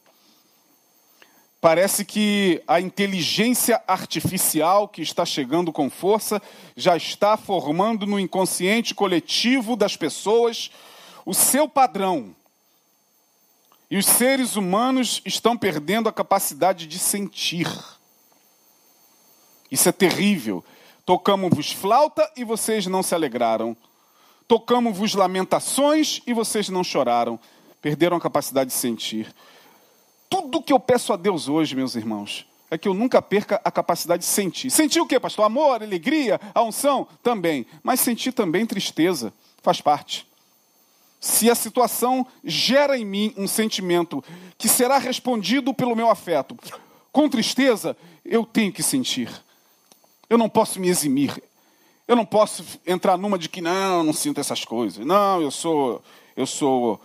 [1.61, 6.41] Parece que a inteligência artificial que está chegando com força
[6.75, 10.71] já está formando no inconsciente coletivo das pessoas
[11.25, 12.33] o seu padrão.
[13.91, 17.67] E os seres humanos estão perdendo a capacidade de sentir.
[19.69, 20.63] Isso é terrível.
[21.05, 23.75] Tocamos-vos flauta e vocês não se alegraram.
[24.47, 27.37] Tocamos-vos lamentações e vocês não choraram.
[27.81, 29.33] Perderam a capacidade de sentir.
[30.29, 33.71] Tudo que eu peço a Deus hoje, meus irmãos, é que eu nunca perca a
[33.71, 34.69] capacidade de sentir.
[34.69, 35.45] Sentir o que, pastor?
[35.45, 37.07] Amor, alegria, a unção?
[37.23, 37.65] Também.
[37.81, 39.33] Mas sentir também tristeza.
[39.63, 40.27] Faz parte.
[41.19, 44.23] Se a situação gera em mim um sentimento
[44.57, 46.57] que será respondido pelo meu afeto,
[47.11, 49.29] com tristeza, eu tenho que sentir.
[50.29, 51.41] Eu não posso me eximir.
[52.07, 55.05] Eu não posso entrar numa de que não, não sinto essas coisas.
[55.05, 56.01] Não, eu sou,
[56.37, 57.01] eu sou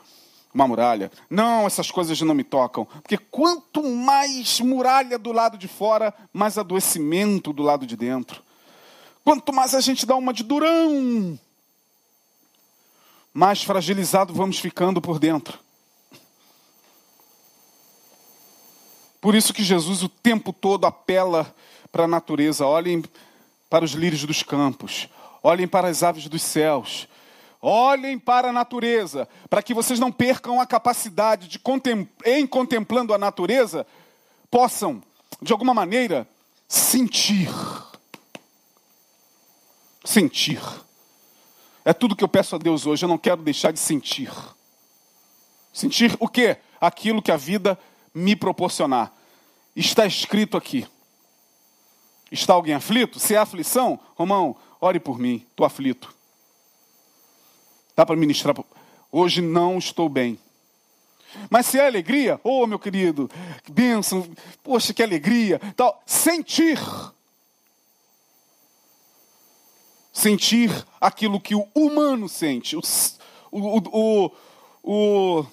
[0.54, 1.10] uma muralha.
[1.28, 2.84] Não, essas coisas não me tocam.
[2.84, 8.40] Porque quanto mais muralha do lado de fora, mais adoecimento do lado de dentro.
[9.24, 11.38] Quanto mais a gente dá uma de durão,
[13.32, 15.58] mais fragilizado vamos ficando por dentro.
[19.20, 21.52] Por isso que Jesus o tempo todo apela
[21.90, 22.66] para a natureza.
[22.66, 23.02] Olhem
[23.70, 25.08] para os lírios dos campos,
[25.42, 27.08] olhem para as aves dos céus,
[27.64, 31.60] olhem para a natureza, para que vocês não percam a capacidade de,
[32.26, 33.86] em contemplando a natureza,
[34.50, 35.02] possam,
[35.40, 36.28] de alguma maneira,
[36.68, 37.50] sentir.
[40.04, 40.60] Sentir.
[41.84, 43.04] É tudo que eu peço a Deus hoje.
[43.04, 44.30] Eu não quero deixar de sentir.
[45.72, 46.58] Sentir o quê?
[46.78, 47.78] Aquilo que a vida
[48.14, 49.10] me proporcionar.
[49.74, 50.86] Está escrito aqui.
[52.30, 53.18] Está alguém aflito?
[53.18, 55.44] Se é aflição, Romão, ore por mim.
[55.50, 56.14] Estou aflito.
[57.96, 58.54] Dá para ministrar?
[59.10, 60.38] Hoje não estou bem.
[61.50, 63.30] Mas se é alegria, oh meu querido,
[63.64, 64.28] que bênção,
[64.62, 66.02] poxa, que alegria, tal.
[66.06, 66.78] Sentir
[70.14, 72.80] sentir aquilo que o humano sente, o,
[73.50, 74.30] o, o,
[74.84, 75.46] o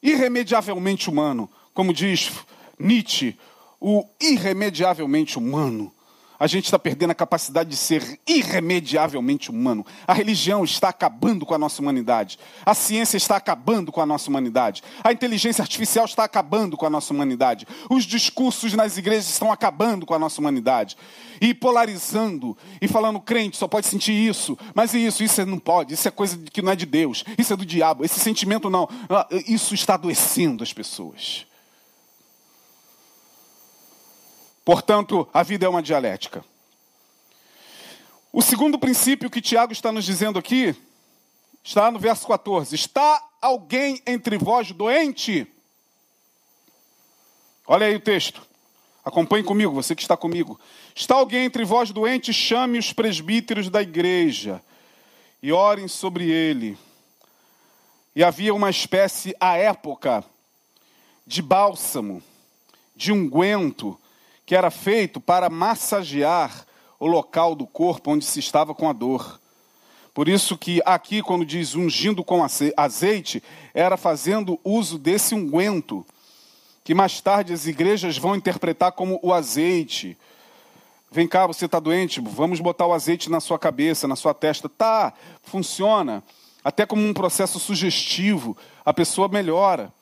[0.00, 2.30] irremediavelmente humano, como diz
[2.78, 3.36] Nietzsche,
[3.80, 5.92] o irremediavelmente humano.
[6.40, 9.84] A gente está perdendo a capacidade de ser irremediavelmente humano.
[10.06, 12.38] A religião está acabando com a nossa humanidade.
[12.64, 14.82] A ciência está acabando com a nossa humanidade.
[15.02, 17.66] A inteligência artificial está acabando com a nossa humanidade.
[17.90, 20.96] Os discursos nas igrejas estão acabando com a nossa humanidade.
[21.40, 24.56] E polarizando e falando, crente só pode sentir isso.
[24.74, 25.94] Mas isso, isso não pode.
[25.94, 27.24] Isso é coisa que não é de Deus.
[27.36, 28.04] Isso é do diabo.
[28.04, 28.88] Esse sentimento não.
[29.08, 31.48] Ah, isso está adoecendo as pessoas.
[34.68, 36.44] Portanto, a vida é uma dialética.
[38.30, 40.76] O segundo princípio que Tiago está nos dizendo aqui
[41.64, 45.50] está no verso 14: Está alguém entre vós doente?
[47.66, 48.42] Olha aí o texto.
[49.02, 50.60] Acompanhe comigo, você que está comigo.
[50.94, 52.30] Está alguém entre vós doente?
[52.30, 54.62] Chame os presbíteros da igreja
[55.42, 56.76] e orem sobre ele.
[58.14, 60.22] E havia uma espécie, à época,
[61.26, 62.22] de bálsamo,
[62.94, 63.98] de unguento,
[64.48, 66.64] que era feito para massagear
[66.98, 69.38] o local do corpo onde se estava com a dor.
[70.14, 72.42] Por isso que aqui, quando diz ungindo com
[72.74, 73.42] azeite,
[73.74, 76.02] era fazendo uso desse unguento,
[76.82, 80.16] que mais tarde as igrejas vão interpretar como o azeite.
[81.12, 82.18] Vem cá, você está doente?
[82.18, 84.66] Vamos botar o azeite na sua cabeça, na sua testa.
[84.66, 86.24] Tá, funciona.
[86.64, 89.92] Até como um processo sugestivo, a pessoa melhora.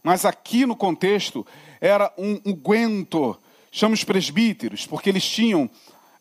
[0.00, 1.44] Mas aqui no contexto
[1.80, 3.36] era um unguento
[3.76, 5.68] chama os presbíteros, porque eles tinham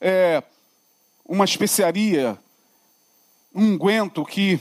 [0.02, 0.44] é,
[1.26, 2.38] uma especiaria,
[3.54, 4.60] um unguento que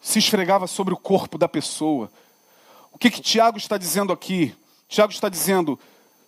[0.00, 2.10] se esfregava sobre o corpo da pessoa.
[2.90, 4.54] O que, que Tiago está dizendo aqui?
[4.88, 5.78] Tiago está dizendo: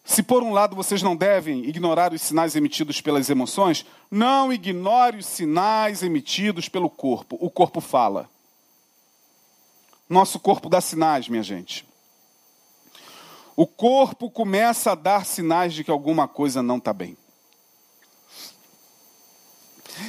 [0.05, 5.17] se por um lado vocês não devem ignorar os sinais emitidos pelas emoções, não ignore
[5.17, 7.39] os sinais emitidos pelo corpo.
[7.41, 8.29] O corpo fala.
[10.07, 11.91] Nosso corpo dá sinais, minha gente
[13.57, 17.17] o corpo começa a dar sinais de que alguma coisa não está bem.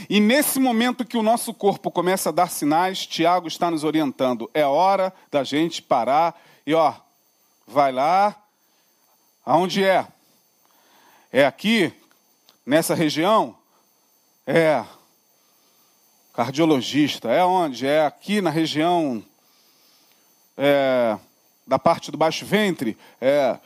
[0.10, 4.50] E nesse momento que o nosso corpo começa a dar sinais, Tiago está nos orientando.
[4.54, 6.94] É hora da gente parar e, ó,
[7.68, 8.36] vai lá.
[9.46, 10.08] Aonde é?
[11.32, 11.94] É aqui,
[12.66, 13.58] nessa região?
[14.48, 14.86] É.
[16.34, 17.30] Cardiologista.
[17.30, 17.86] É onde?
[17.86, 19.24] É aqui na região.
[20.58, 21.18] É
[21.74, 23.58] da parte do baixo ventre, é,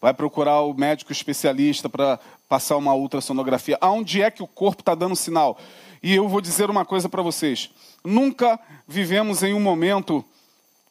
[0.00, 3.76] vai procurar o médico especialista para passar uma ultrassonografia.
[3.80, 5.58] Aonde é que o corpo está dando sinal?
[6.00, 7.68] E eu vou dizer uma coisa para vocês:
[8.04, 10.24] nunca vivemos em um momento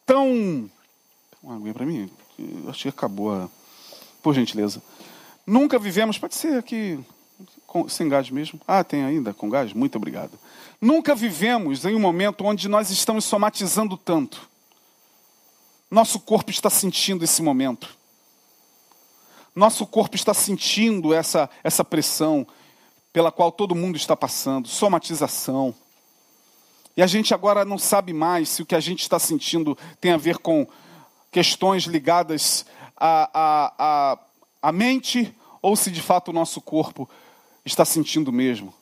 [0.06, 0.70] tão.
[1.41, 2.10] Uma aguinha para mim?
[2.68, 3.50] Acho que acabou.
[4.22, 4.84] Por gentileza.
[5.46, 6.18] Nunca vivemos.
[6.18, 7.00] Pode ser aqui.
[7.88, 8.60] Sem gás mesmo?
[8.68, 9.72] Ah, tem ainda com gás?
[9.72, 10.38] Muito obrigado.
[10.82, 14.50] Nunca vivemos em um momento onde nós estamos somatizando tanto.
[15.90, 17.96] Nosso corpo está sentindo esse momento.
[19.56, 22.46] Nosso corpo está sentindo essa, essa pressão
[23.14, 25.74] pela qual todo mundo está passando somatização.
[26.96, 30.12] E a gente agora não sabe mais se o que a gente está sentindo tem
[30.12, 30.68] a ver com
[31.32, 32.66] questões ligadas
[32.96, 34.20] à, à, à,
[34.62, 37.10] à mente ou se de fato o nosso corpo
[37.64, 38.74] está sentindo mesmo.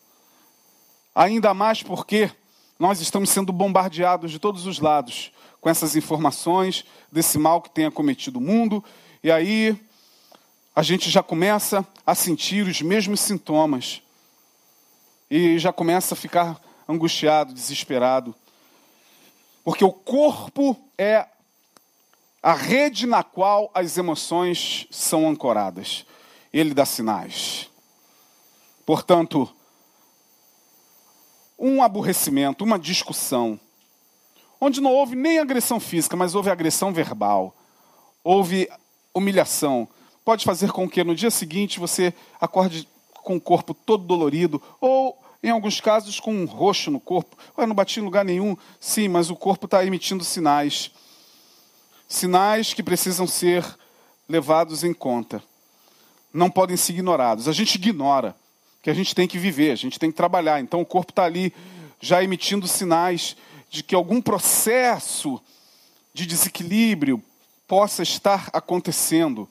[1.14, 2.32] Ainda mais porque
[2.80, 5.32] nós estamos sendo bombardeados de todos os lados
[5.66, 8.86] com essas informações desse mal que tem acometido o mundo.
[9.24, 9.76] E aí
[10.76, 14.00] a gente já começa a sentir os mesmos sintomas
[15.28, 18.36] e já começa a ficar angustiado, desesperado.
[19.64, 21.26] Porque o corpo é
[22.44, 26.06] a rede na qual as emoções são ancoradas.
[26.54, 27.72] Ele dá sinais.
[28.86, 29.52] Portanto,
[31.58, 33.60] um aborrecimento, uma discussão,
[34.60, 37.56] onde não houve nem agressão física, mas houve agressão verbal,
[38.24, 38.70] houve
[39.14, 39.88] humilhação,
[40.24, 45.18] pode fazer com que no dia seguinte você acorde com o corpo todo dolorido, ou
[45.46, 47.38] em alguns casos com um roxo no corpo.
[47.58, 48.58] Ué, não bati em lugar nenhum.
[48.80, 50.90] Sim, mas o corpo está emitindo sinais.
[52.08, 53.64] Sinais que precisam ser
[54.28, 55.44] levados em conta.
[56.34, 57.48] Não podem ser ignorados.
[57.48, 58.36] A gente ignora
[58.82, 60.60] que a gente tem que viver, a gente tem que trabalhar.
[60.60, 61.54] Então o corpo está ali
[62.00, 63.38] já emitindo sinais
[63.76, 65.42] de que algum processo
[66.14, 67.22] de desequilíbrio
[67.68, 69.50] possa estar acontecendo.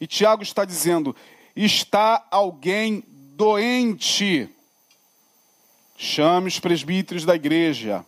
[0.00, 1.14] E Tiago está dizendo:
[1.54, 3.04] está alguém
[3.36, 4.48] doente.
[5.94, 8.04] Chame os presbíteros da igreja.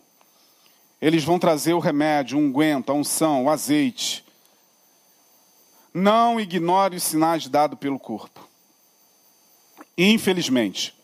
[0.99, 4.25] Eles vão trazer o remédio, o unguento, a unção, o azeite.
[5.93, 8.47] Não ignore os sinais dados pelo corpo.
[9.95, 10.95] Infelizmente,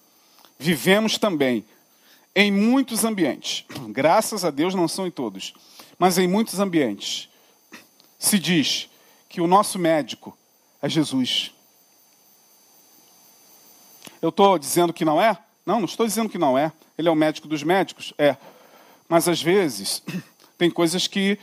[0.57, 1.63] vivemos também
[2.35, 5.53] em muitos ambientes, graças a Deus não são em todos,
[5.97, 7.29] mas em muitos ambientes,
[8.19, 8.89] se diz
[9.29, 10.37] que o nosso médico
[10.81, 11.51] é Jesus.
[14.21, 15.37] Eu estou dizendo que não é?
[15.65, 16.71] Não, não estou dizendo que não é.
[16.97, 18.13] Ele é o médico dos médicos?
[18.17, 18.35] É.
[19.07, 20.03] Mas às vezes,
[20.57, 21.37] tem coisas que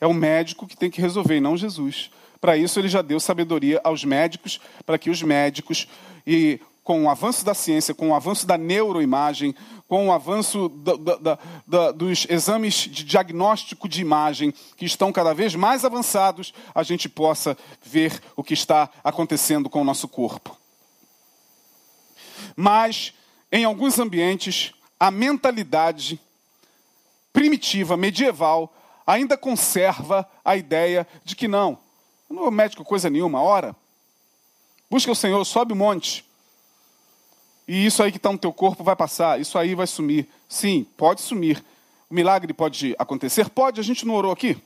[0.00, 2.10] é o médico que tem que resolver e não Jesus.
[2.40, 5.88] Para isso, ele já deu sabedoria aos médicos, para que os médicos,
[6.26, 9.54] e com o avanço da ciência, com o avanço da neuroimagem,
[9.88, 15.32] com o avanço da, da, da, dos exames de diagnóstico de imagem, que estão cada
[15.32, 20.56] vez mais avançados, a gente possa ver o que está acontecendo com o nosso corpo.
[22.54, 23.14] Mas
[23.50, 26.20] em alguns ambientes, a mentalidade
[27.32, 28.74] primitiva, medieval,
[29.06, 31.78] ainda conserva a ideia de que não,
[32.28, 33.74] não é médico coisa nenhuma, ora,
[34.90, 36.27] busca o Senhor, sobe o monte,
[37.68, 40.26] e isso aí que está no teu corpo vai passar, isso aí vai sumir.
[40.48, 41.62] Sim, pode sumir.
[42.08, 43.50] O milagre pode acontecer?
[43.50, 44.56] Pode, a gente não orou aqui.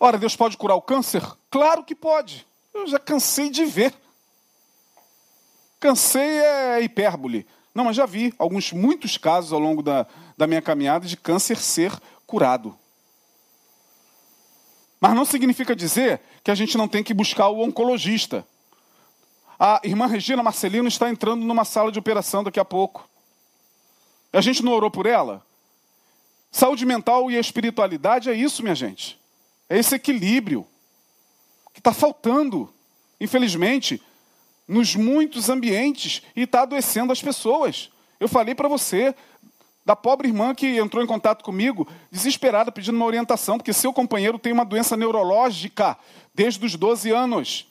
[0.00, 1.22] Ora, Deus pode curar o câncer?
[1.50, 2.46] Claro que pode.
[2.72, 3.94] Eu já cansei de ver.
[5.78, 7.46] Cansei é hipérbole.
[7.74, 10.06] Não, mas já vi alguns, muitos casos ao longo da,
[10.36, 11.92] da minha caminhada de câncer ser
[12.26, 12.74] curado.
[14.98, 18.46] Mas não significa dizer que a gente não tem que buscar o oncologista.
[19.64, 23.08] A irmã Regina Marcelino está entrando numa sala de operação daqui a pouco.
[24.32, 25.40] A gente não orou por ela?
[26.50, 29.16] Saúde mental e espiritualidade é isso, minha gente.
[29.70, 30.66] É esse equilíbrio
[31.72, 32.74] que está faltando.
[33.20, 34.02] Infelizmente,
[34.66, 37.88] nos muitos ambientes e está adoecendo as pessoas.
[38.18, 39.14] Eu falei para você
[39.86, 44.40] da pobre irmã que entrou em contato comigo, desesperada, pedindo uma orientação, porque seu companheiro
[44.40, 45.96] tem uma doença neurológica
[46.34, 47.70] desde os 12 anos.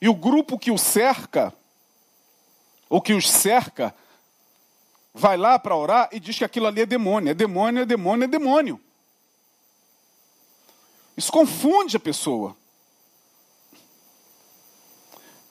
[0.00, 1.52] E o grupo que o cerca,
[2.88, 3.94] ou que os cerca,
[5.12, 7.30] vai lá para orar e diz que aquilo ali é demônio.
[7.30, 8.80] É demônio, é demônio, é demônio.
[11.16, 12.56] Isso confunde a pessoa.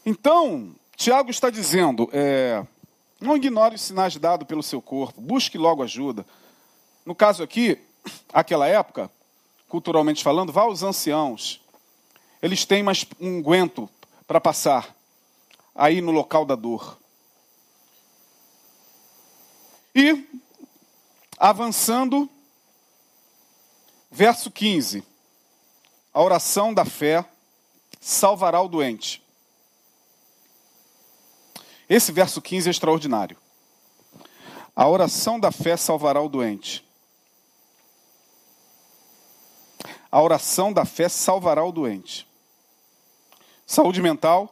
[0.04, 2.66] Então, Tiago está dizendo: é,
[3.22, 6.26] não ignore os sinais dados pelo seu corpo, busque logo ajuda.
[7.06, 7.78] No caso aqui,
[8.34, 9.12] aquela época,
[9.68, 11.62] culturalmente falando, vá aos anciãos.
[12.42, 13.90] Eles têm mais um guento
[14.30, 14.96] para passar
[15.74, 17.00] aí no local da dor.
[19.96, 20.24] E,
[21.36, 22.30] avançando,
[24.12, 25.04] verso 15:
[26.14, 27.26] a oração da fé
[28.00, 29.20] salvará o doente.
[31.90, 33.36] Esse verso 15 é extraordinário.
[34.76, 36.88] A oração da fé salvará o doente.
[40.12, 42.29] A oração da fé salvará o doente.
[43.70, 44.52] Saúde mental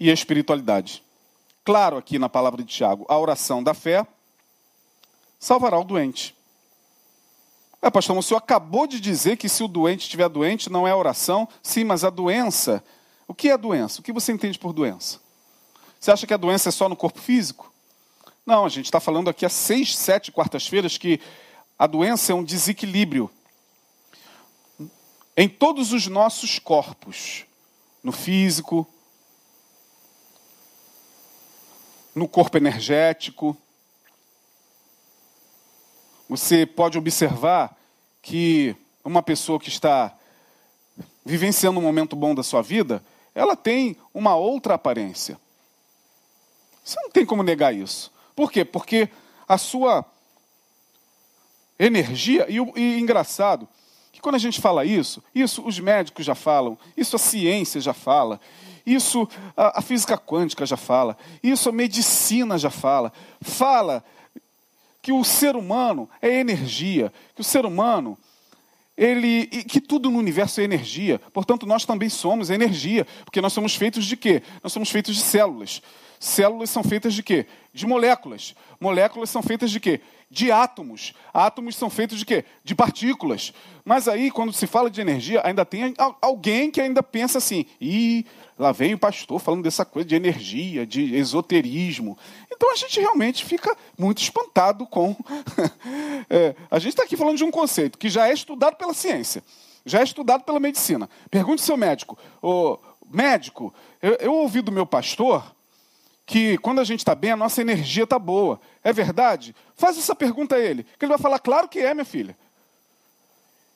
[0.00, 1.00] e espiritualidade.
[1.64, 4.04] Claro, aqui na palavra de Tiago, a oração da fé
[5.38, 6.34] salvará o doente.
[7.80, 10.92] É, pastor, o senhor acabou de dizer que se o doente estiver doente, não é
[10.92, 11.48] oração.
[11.62, 12.82] Sim, mas a doença.
[13.28, 14.00] O que é doença?
[14.00, 15.20] O que você entende por doença?
[16.00, 17.72] Você acha que a doença é só no corpo físico?
[18.44, 21.20] Não, a gente está falando aqui há seis, sete quartas-feiras que
[21.78, 23.30] a doença é um desequilíbrio
[25.40, 27.46] em todos os nossos corpos,
[28.02, 28.86] no físico,
[32.14, 33.56] no corpo energético.
[36.28, 37.74] Você pode observar
[38.20, 40.14] que uma pessoa que está
[41.24, 43.02] vivenciando um momento bom da sua vida,
[43.34, 45.40] ela tem uma outra aparência.
[46.84, 48.12] Você não tem como negar isso.
[48.36, 48.62] Por quê?
[48.62, 49.08] Porque
[49.48, 50.04] a sua
[51.78, 53.66] energia, e, e engraçado,
[54.12, 57.92] que quando a gente fala isso, isso os médicos já falam, isso a ciência já
[57.92, 58.40] fala,
[58.84, 63.12] isso a, a física quântica já fala, isso a medicina já fala.
[63.40, 64.04] Fala
[65.02, 68.18] que o ser humano é energia, que o ser humano
[68.96, 71.18] ele que tudo no universo é energia.
[71.32, 74.42] Portanto, nós também somos energia, porque nós somos feitos de quê?
[74.62, 75.80] Nós somos feitos de células.
[76.18, 77.46] Células são feitas de quê?
[77.72, 78.54] De moléculas.
[78.78, 80.02] Moléculas são feitas de quê?
[80.30, 81.12] De átomos.
[81.34, 82.44] Átomos são feitos de quê?
[82.62, 83.52] De partículas.
[83.84, 88.24] Mas aí, quando se fala de energia, ainda tem alguém que ainda pensa assim: ih,
[88.56, 92.16] lá vem o pastor falando dessa coisa de energia, de esoterismo.
[92.52, 95.16] Então a gente realmente fica muito espantado com.
[96.30, 99.42] é, a gente está aqui falando de um conceito que já é estudado pela ciência,
[99.84, 101.10] já é estudado pela medicina.
[101.28, 102.78] Pergunte ao seu médico: oh,
[103.10, 105.44] médico, eu, eu ouvi do meu pastor
[106.30, 108.60] que quando a gente está bem, a nossa energia está boa.
[108.84, 109.52] É verdade?
[109.74, 112.38] Faz essa pergunta a ele, que ele vai falar, claro que é, minha filha.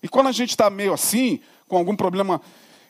[0.00, 2.40] E quando a gente está meio assim, com algum problema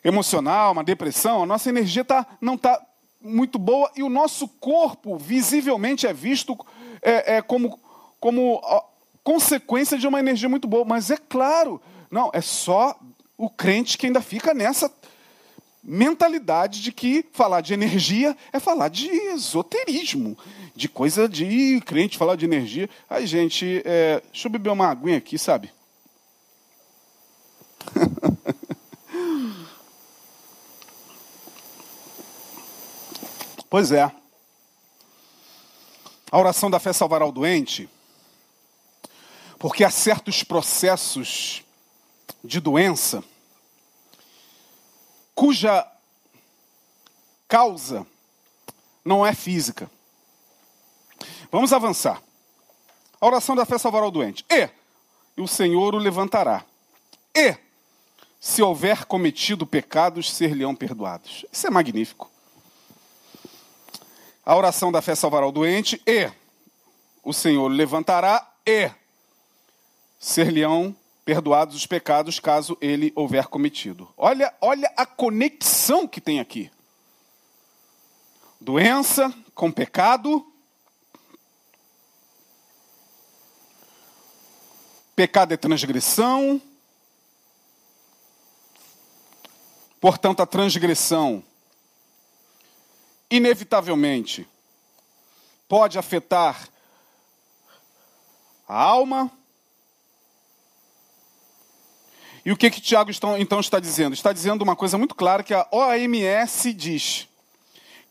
[0.03, 2.79] emocional, uma depressão, a nossa energia tá, não está
[3.19, 6.55] muito boa e o nosso corpo visivelmente é visto
[7.01, 7.79] é, é como,
[8.19, 8.61] como
[9.23, 10.85] consequência de uma energia muito boa.
[10.85, 12.95] Mas é claro, não, é só
[13.35, 14.93] o crente que ainda fica nessa
[15.85, 20.37] mentalidade de que falar de energia é falar de esoterismo,
[20.75, 22.89] de coisa de crente falar de energia.
[23.07, 25.71] Ai, gente, é, deixa eu beber uma aguinha aqui, sabe?
[33.69, 34.11] pois é.
[36.31, 37.87] A oração da fé salvará o doente,
[39.59, 41.63] porque há certos processos
[42.43, 43.23] de doença
[45.35, 45.85] cuja
[47.47, 48.07] causa
[49.03, 49.91] não é física.
[51.51, 52.21] Vamos avançar.
[53.21, 54.45] A oração da fé salvará o doente.
[54.49, 54.69] E
[55.37, 56.65] o Senhor o levantará.
[57.35, 57.55] E
[58.39, 61.45] se houver cometido pecados, ser-lhe-ão perdoados.
[61.51, 62.31] Isso é magnífico.
[64.45, 66.31] A oração da fé salvará o doente e
[67.23, 68.91] o Senhor o levantará e
[70.19, 70.95] ser-lhe-ão
[71.25, 74.07] perdoados os pecados caso ele houver cometido.
[74.15, 76.71] Olha, olha a conexão que tem aqui.
[78.61, 80.45] Doença com pecado.
[85.15, 86.61] Pecado é transgressão.
[89.99, 91.43] Portanto, a transgressão
[93.31, 94.47] inevitavelmente
[95.67, 96.69] pode afetar
[98.67, 99.31] a alma,
[102.45, 104.13] e o que, que Tiago então está dizendo?
[104.13, 107.27] Está dizendo uma coisa muito clara que a OMS diz: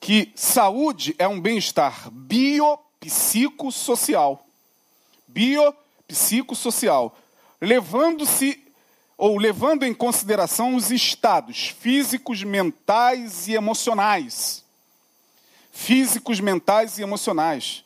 [0.01, 4.45] que saúde é um bem-estar biopsicossocial.
[5.29, 7.17] Biopsicossocial.
[7.61, 8.61] Levando-se
[9.17, 14.65] ou levando em consideração os estados físicos, mentais e emocionais.
[15.71, 17.84] Físicos, mentais e emocionais.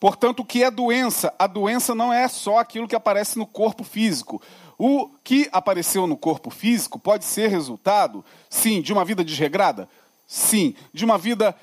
[0.00, 1.34] Portanto, o que é doença?
[1.38, 4.40] A doença não é só aquilo que aparece no corpo físico.
[4.78, 9.88] O que apareceu no corpo físico pode ser resultado, sim, de uma vida desregrada?
[10.26, 10.74] Sim.
[10.92, 11.56] De uma vida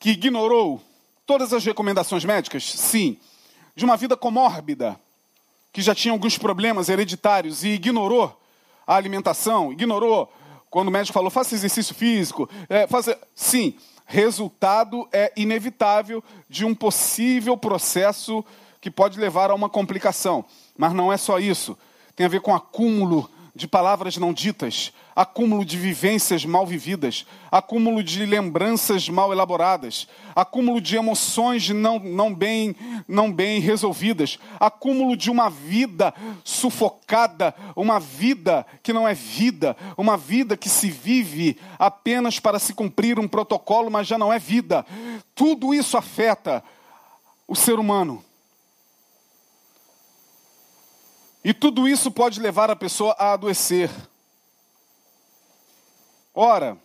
[0.00, 0.82] que ignorou
[1.24, 2.64] todas as recomendações médicas?
[2.64, 3.16] Sim.
[3.76, 4.98] De uma vida comórbida,
[5.72, 8.36] que já tinha alguns problemas hereditários e ignorou
[8.84, 10.32] a alimentação, ignorou
[10.68, 13.16] quando o médico falou faça exercício físico, é, faça...
[13.34, 13.76] sim,
[14.10, 18.44] resultado é inevitável de um possível processo
[18.80, 20.44] que pode levar a uma complicação.
[20.76, 21.76] Mas não é só isso
[22.20, 23.30] tem a ver com acúmulo
[23.60, 30.80] de palavras não ditas, acúmulo de vivências mal vividas, acúmulo de lembranças mal elaboradas, acúmulo
[30.80, 32.74] de emoções não, não, bem,
[33.06, 40.16] não bem resolvidas, acúmulo de uma vida sufocada, uma vida que não é vida, uma
[40.16, 44.86] vida que se vive apenas para se cumprir um protocolo, mas já não é vida.
[45.34, 46.64] Tudo isso afeta
[47.46, 48.24] o ser humano.
[51.42, 53.90] E tudo isso pode levar a pessoa a adoecer.
[56.34, 56.76] Ora,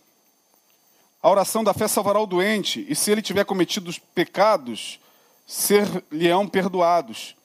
[1.22, 4.98] a oração da fé salvará o doente, e se ele tiver cometido os pecados,
[5.46, 7.36] ser-lhe-ão perdoados.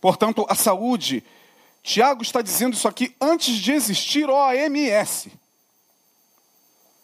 [0.00, 1.24] Portanto, a saúde,
[1.82, 5.32] Tiago está dizendo isso aqui antes de existir OMS.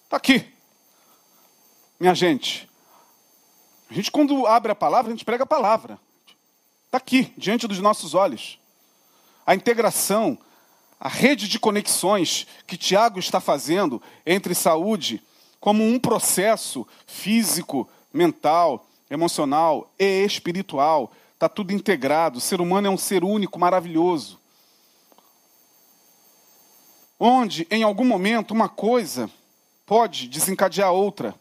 [0.04, 0.46] Está aqui.
[1.98, 2.68] Minha gente,
[3.90, 5.98] a gente quando abre a palavra, a gente prega a palavra.
[6.86, 8.61] Está aqui, diante dos nossos olhos
[9.46, 10.38] a integração,
[10.98, 15.22] a rede de conexões que Tiago está fazendo entre saúde
[15.58, 21.12] como um processo físico, mental, emocional e espiritual.
[21.34, 22.38] Está tudo integrado.
[22.38, 24.40] O ser humano é um ser único, maravilhoso.
[27.18, 29.30] Onde, em algum momento, uma coisa
[29.86, 31.34] pode desencadear outra.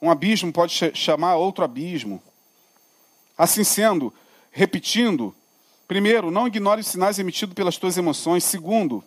[0.00, 2.22] Um abismo pode chamar outro abismo.
[3.36, 4.12] Assim sendo,
[4.50, 5.34] repetindo,
[5.92, 8.44] Primeiro, não ignore os sinais emitidos pelas tuas emoções.
[8.44, 9.04] Segundo,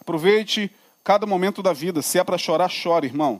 [0.00, 2.00] aproveite cada momento da vida.
[2.00, 3.38] Se é para chorar, chore, irmão.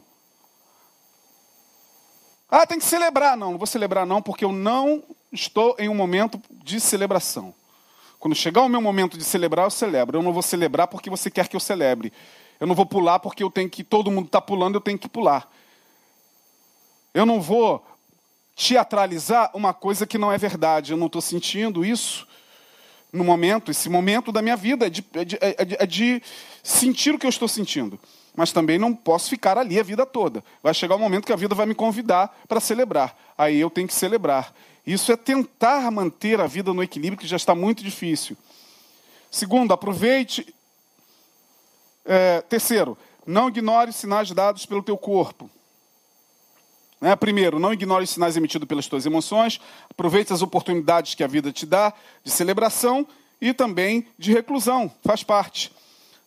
[2.47, 3.39] Ah, tem que celebrar.
[3.39, 5.03] Não, não vou celebrar não, porque eu não
[5.33, 7.55] estou em um momento de celebração.
[8.19, 10.19] Quando chegar o meu momento de celebrar, eu celebro.
[10.19, 12.13] Eu não vou celebrar porque você quer que eu celebre.
[12.61, 15.09] Eu não vou pular porque eu tenho que todo mundo está pulando, eu tenho que
[15.09, 15.51] pular.
[17.15, 17.83] Eu não vou
[18.55, 20.93] teatralizar uma coisa que não é verdade.
[20.93, 22.29] Eu não estou sentindo isso
[23.13, 26.23] no momento, esse momento da minha vida, é de, é, de, é, de, é de,
[26.63, 27.99] sentir o que eu estou sentindo.
[28.37, 30.45] Mas também não posso ficar ali a vida toda.
[30.63, 33.17] Vai chegar o um momento que a vida vai me convidar para celebrar.
[33.37, 34.55] Aí eu tenho que celebrar.
[34.87, 38.37] Isso é tentar manter a vida no equilíbrio, que já está muito difícil.
[39.31, 40.55] Segundo, aproveite.
[42.05, 42.97] É, terceiro,
[43.27, 45.51] não ignore sinais dados pelo teu corpo.
[47.01, 47.15] Né?
[47.17, 51.53] Primeiro, não ignore os sinais emitidos pelas tuas emoções, aproveite as oportunidades que a vida
[51.53, 51.93] te dá
[52.25, 53.07] de celebração
[53.41, 55.73] e também de reclusão, faz parte.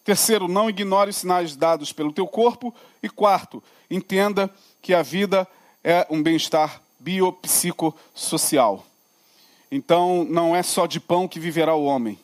[0.04, 2.74] Terceiro, não ignore os sinais dados pelo teu corpo.
[3.04, 4.50] E quarto, entenda
[4.82, 5.48] que a vida
[5.84, 8.86] é um bem-estar biopsicossocial.
[9.72, 12.20] Então, não é só de pão que viverá o homem,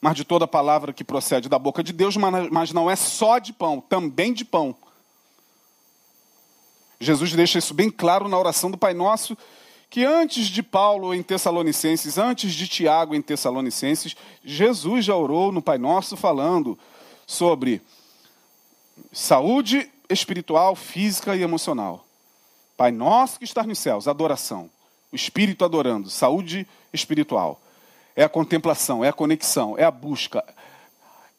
[0.00, 3.52] mas de toda palavra que procede da boca de Deus, mas não é só de
[3.52, 4.74] pão, também de pão.
[7.00, 9.36] Jesus deixa isso bem claro na oração do Pai Nosso,
[9.90, 15.62] que antes de Paulo em Tessalonicenses, antes de Tiago em Tessalonicenses, Jesus já orou no
[15.62, 16.78] Pai Nosso falando
[17.26, 17.80] sobre
[19.12, 22.04] saúde espiritual, física e emocional.
[22.76, 24.68] Pai Nosso que está nos céus, adoração.
[25.12, 27.60] O Espírito adorando, saúde espiritual.
[28.16, 30.44] É a contemplação, é a conexão, é a busca,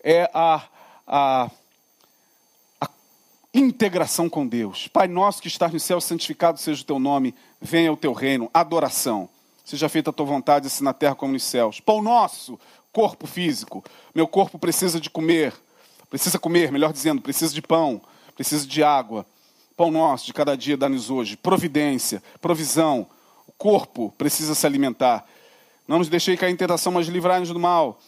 [0.01, 0.63] é a,
[1.05, 1.49] a
[3.55, 4.87] integração com Deus.
[4.89, 8.49] Pai nosso que estás no céu, santificado seja o teu nome, venha o teu reino,
[8.53, 9.29] adoração.
[9.63, 11.79] Seja feita a tua vontade, assim na terra como nos céus.
[11.79, 12.59] Pão nosso,
[12.91, 13.83] corpo físico.
[14.13, 15.53] Meu corpo precisa de comer,
[16.09, 18.01] precisa comer, melhor dizendo, precisa de pão,
[18.35, 19.25] precisa de água.
[19.75, 21.35] Pão nosso de cada dia dá-nos hoje.
[21.35, 23.07] Providência, provisão.
[23.47, 25.25] O corpo precisa se alimentar.
[25.87, 27.99] Não nos deixei cair em tentação, mas livrai-nos do mal.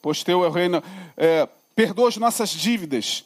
[0.00, 0.82] Pois teu é o reino.
[1.16, 3.24] É, perdoa as nossas dívidas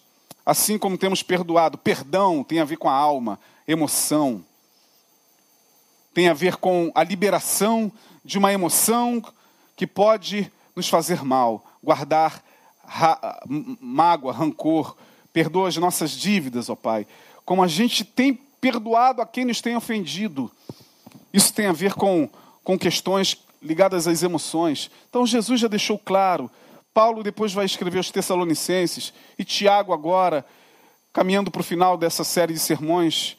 [0.48, 4.42] Assim como temos perdoado, perdão tem a ver com a alma, emoção.
[6.14, 7.92] Tem a ver com a liberação
[8.24, 9.22] de uma emoção
[9.76, 12.42] que pode nos fazer mal, guardar
[12.82, 13.42] ra
[13.78, 14.96] mágoa, rancor.
[15.34, 17.06] Perdoa as nossas dívidas, ó Pai.
[17.44, 20.50] Como a gente tem perdoado a quem nos tem ofendido.
[21.30, 22.26] Isso tem a ver com,
[22.64, 24.90] com questões ligadas às emoções.
[25.10, 26.50] Então Jesus já deixou claro
[26.92, 30.44] Paulo depois vai escrever os Tessalonicenses, e Tiago, agora,
[31.12, 33.36] caminhando para o final dessa série de sermões,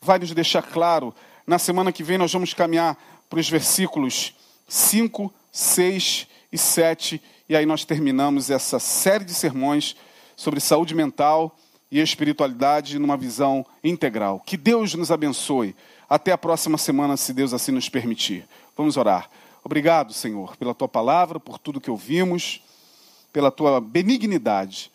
[0.00, 1.14] vai nos deixar claro.
[1.46, 2.96] Na semana que vem, nós vamos caminhar
[3.28, 4.34] para os versículos
[4.66, 9.96] 5, 6 e 7, e aí nós terminamos essa série de sermões
[10.36, 11.56] sobre saúde mental
[11.90, 14.40] e espiritualidade numa visão integral.
[14.40, 15.74] Que Deus nos abençoe.
[16.08, 18.46] Até a próxima semana, se Deus assim nos permitir.
[18.76, 19.30] Vamos orar.
[19.64, 22.62] Obrigado, Senhor, pela tua palavra, por tudo que ouvimos
[23.32, 24.90] pela tua benignidade,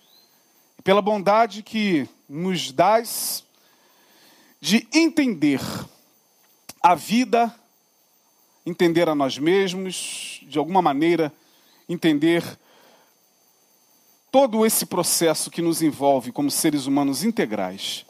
[0.84, 3.44] pela bondade que nos dás
[4.60, 5.62] de entender
[6.82, 7.54] a vida,
[8.66, 11.32] entender a nós mesmos, de alguma maneira
[11.88, 12.44] entender
[14.32, 18.06] todo esse processo que nos envolve como seres humanos integrais.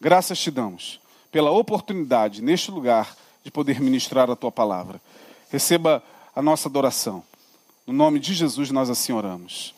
[0.00, 1.00] Graças te damos
[1.30, 5.00] pela oportunidade neste lugar de poder ministrar a tua palavra.
[5.50, 6.02] Receba
[6.36, 7.24] a nossa adoração.
[7.86, 9.74] No nome de Jesus nós assim oramos.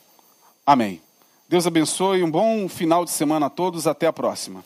[0.67, 1.01] Amém.
[1.49, 4.65] Deus abençoe, um bom final de semana a todos, até a próxima.